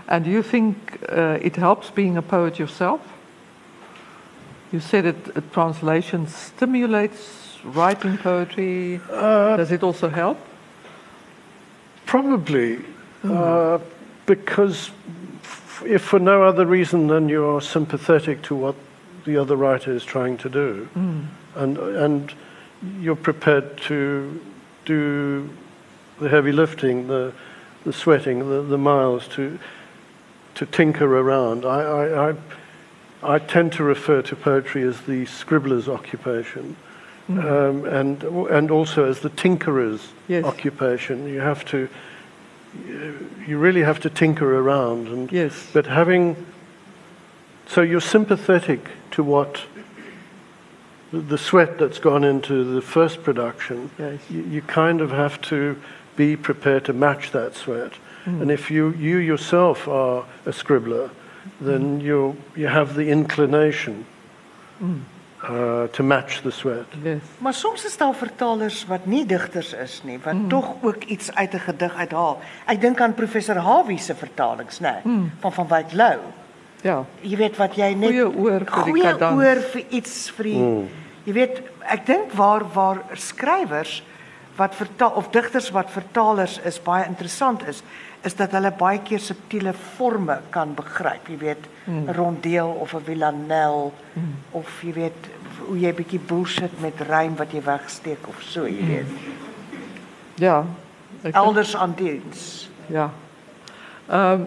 [0.08, 0.76] And do you think
[1.12, 3.00] uh, it helps being a poet yourself?
[4.72, 9.00] You said it, a translation stimulates writing poetry.
[9.56, 10.38] Does it also help?
[12.06, 12.78] Probably,
[13.24, 13.78] uh,
[14.28, 14.90] because
[15.84, 18.74] if for no other reason than you're sympathetic to what
[19.24, 20.88] the other writer is trying to do,
[21.56, 22.32] and and
[23.00, 24.40] you're prepared to
[24.84, 25.48] do
[26.20, 27.32] the heavy lifting, the
[27.84, 29.58] the sweating, the, the miles to
[30.54, 31.64] to tinker around.
[31.64, 32.34] I, I, I
[33.22, 36.76] I tend to refer to poetry as the scribbler's occupation,
[37.28, 40.44] um, and and also as the tinkerer's Yes.
[40.44, 41.26] occupation.
[41.26, 41.88] You have to,
[43.46, 45.68] you really have to tinker around, and Yes.
[45.72, 46.46] but having,
[47.66, 49.62] so you're sympathetic to what
[51.12, 53.90] the, sweat that's gone into the first production.
[53.98, 54.20] Yes.
[54.28, 55.80] You, you kind of have to
[56.16, 57.92] be prepared to match that sweat.
[58.26, 58.42] Mm.
[58.42, 61.10] And if you, you yourself are a scribbler,
[61.60, 62.04] then mm.
[62.04, 64.06] you you have the inclination
[64.82, 65.00] mm.
[65.42, 66.86] Uh, to match the sweat.
[67.02, 67.22] Yes.
[67.38, 70.48] Maar soms is daar vertalers wat nie digters is nie, wat mm.
[70.48, 72.40] tog ook iets uit 'n gedig uithaal.
[72.66, 75.30] Ek dink aan professor Hawie se vertalings, né, mm.
[75.40, 76.18] van van Wyk Lou.
[76.82, 77.04] Yeah.
[77.20, 79.42] Jy weet wat jy net Goeie oor vir die goeie kadans.
[79.42, 80.88] oor vir iets vir die mm.
[81.28, 81.58] Jy weet,
[81.92, 84.02] ek dink waar waar skrywers
[84.56, 87.82] wat vertaal of digters wat vertalers is baie interessant is,
[88.22, 91.28] is dat hulle baie keer subtiele forme kan begryp.
[91.28, 92.10] Jy weet, 'n mm.
[92.10, 94.34] rondeel of 'n villanel mm.
[94.50, 95.28] of jy weet
[95.66, 99.10] hoe jy bietjie bullshit met rym wat jy wegsteek of so, jy weet.
[100.34, 100.64] Ja.
[101.22, 102.70] Ek Elders aan diens.
[102.86, 103.10] Ja.
[104.08, 104.46] Ehm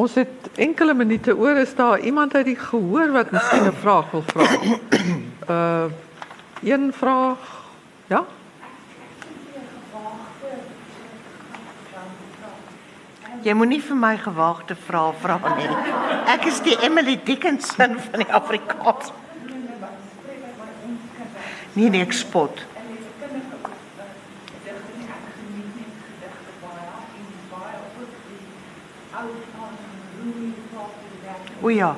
[0.00, 4.10] ons het enkele minute oor is daar iemand uit die gehoor wat miskien 'n vraag
[4.10, 4.46] wil vra.
[5.48, 5.84] Uh
[6.72, 7.38] een vraag.
[8.06, 8.24] Ja?
[13.44, 15.68] Jy moenie vir my gewaagde vrae vra nie.
[16.28, 19.12] Ek is die Emily Dickinson van die Afrikaans.
[21.74, 22.66] Nee, nee, ek spot.
[31.60, 31.94] O ja,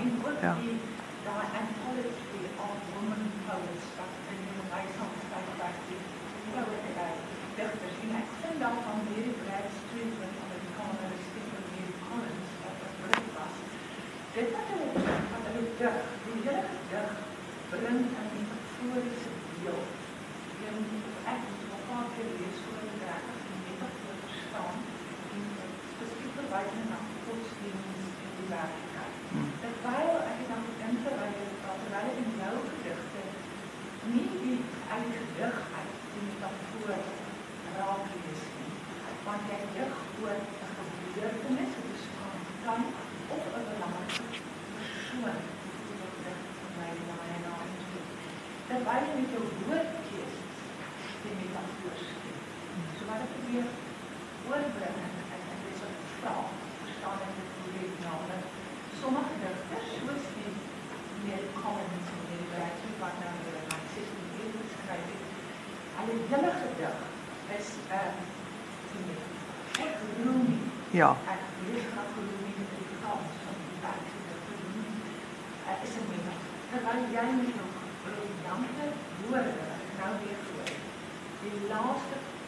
[76.72, 77.72] Terwijl jij met nog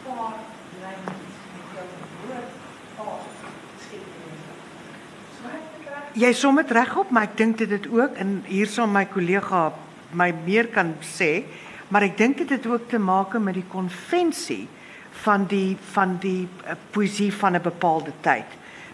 [0.03, 0.33] paar.
[6.13, 9.03] Jy som dit reg op, maar ek dink dit het ook en hier sal my
[9.05, 9.73] kollega
[10.15, 11.43] my meer kan sê,
[11.91, 14.67] maar ek dink dit het ook te maak met die konvensie
[15.23, 18.45] van die van die uh, poësie van 'n bepaalde tyd.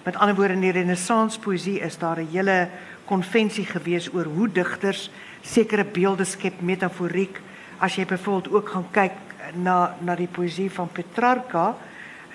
[0.03, 2.69] Met ander woorde in die renessans poësie is daar 'n hele
[3.05, 5.09] konvensie gewees oor hoe digters
[5.41, 7.41] sekere beelde skep metaforiek.
[7.77, 9.11] As jy byvoorbeeld ook gaan kyk
[9.53, 11.75] na na die poësie van Petrarca,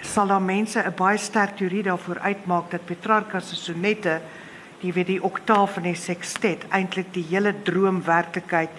[0.03, 4.21] sal daar mense 'n baie sterk teorie daarvoor uitmaak dat Petrarca se sonette
[4.81, 8.71] die weet die oktaaf en die sekstet eintlik die hele droomwerklikheid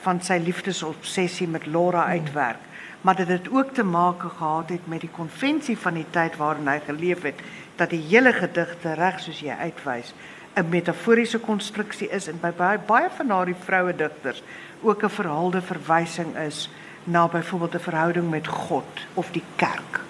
[0.00, 2.65] van sy liefdesobsessie met Laura uitwerk
[3.00, 6.68] maar dit het ook te maak gehad het met die konvensie van die tyd waarin
[6.68, 7.40] hy geleef het
[7.76, 10.14] dat die hele gedigte reg soos jy uitwys
[10.56, 14.42] 'n metaforiese konstruksie is en by baie baie van daardie vroue digters
[14.82, 16.70] ook 'n verhaalde verwysing is
[17.04, 20.00] na byvoorbeeld 'n verhouding met God of die kerk.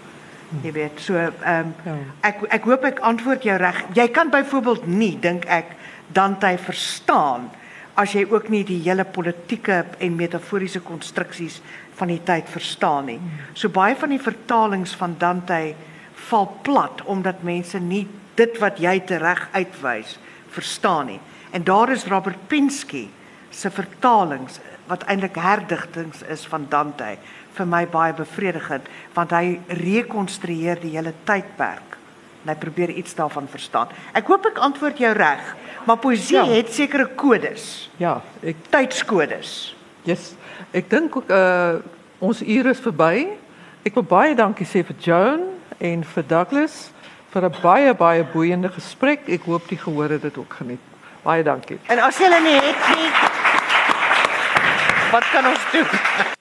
[0.63, 1.73] Jy weet, so ehm
[2.21, 3.85] ek ek hoop ek antwoord jou reg.
[3.93, 5.65] Jy kan byvoorbeeld nie dink ek
[6.07, 7.51] Dante verstaan
[7.95, 11.61] as jy ook nie die hele politieke en metaforiese konstruksies
[11.97, 13.21] van die tyd verstaan nie.
[13.55, 15.75] So baie van die vertalings van Dante
[16.29, 20.19] val plat omdat mense nie dit wat jy tereg uitwys
[20.53, 21.21] verstaan nie.
[21.53, 23.07] En daar is Robert Pinsky
[23.51, 27.17] se vertalings wat eintlik herdigtings is van Dante
[27.57, 28.85] vir my baie bevredigend
[29.15, 31.97] want hy rekonstrueer die hele tydperk
[32.45, 33.89] en hy probeer iets daarvan verstaan.
[34.15, 35.55] Ek hoop ek antwoord jou reg,
[35.89, 36.45] maar poesie Ja.
[36.45, 36.53] ja.
[36.61, 39.75] het sekere kodes, Ja, ek tydskodes.
[40.05, 40.35] yes,
[40.77, 41.81] ek dink uh
[42.19, 43.27] ons uur is verby.
[43.85, 45.43] Ek wil baie dankie sê vir Joan
[45.79, 46.77] en vir Douglas
[47.33, 49.29] vir 'n baie baie boeiende gesprek.
[49.29, 50.81] Ek hoop die gehoor het dit ook geniet.
[51.23, 51.79] Baie dankie.
[51.89, 53.11] En as jy hulle nie het nie,
[55.13, 56.37] wat kan ons doen?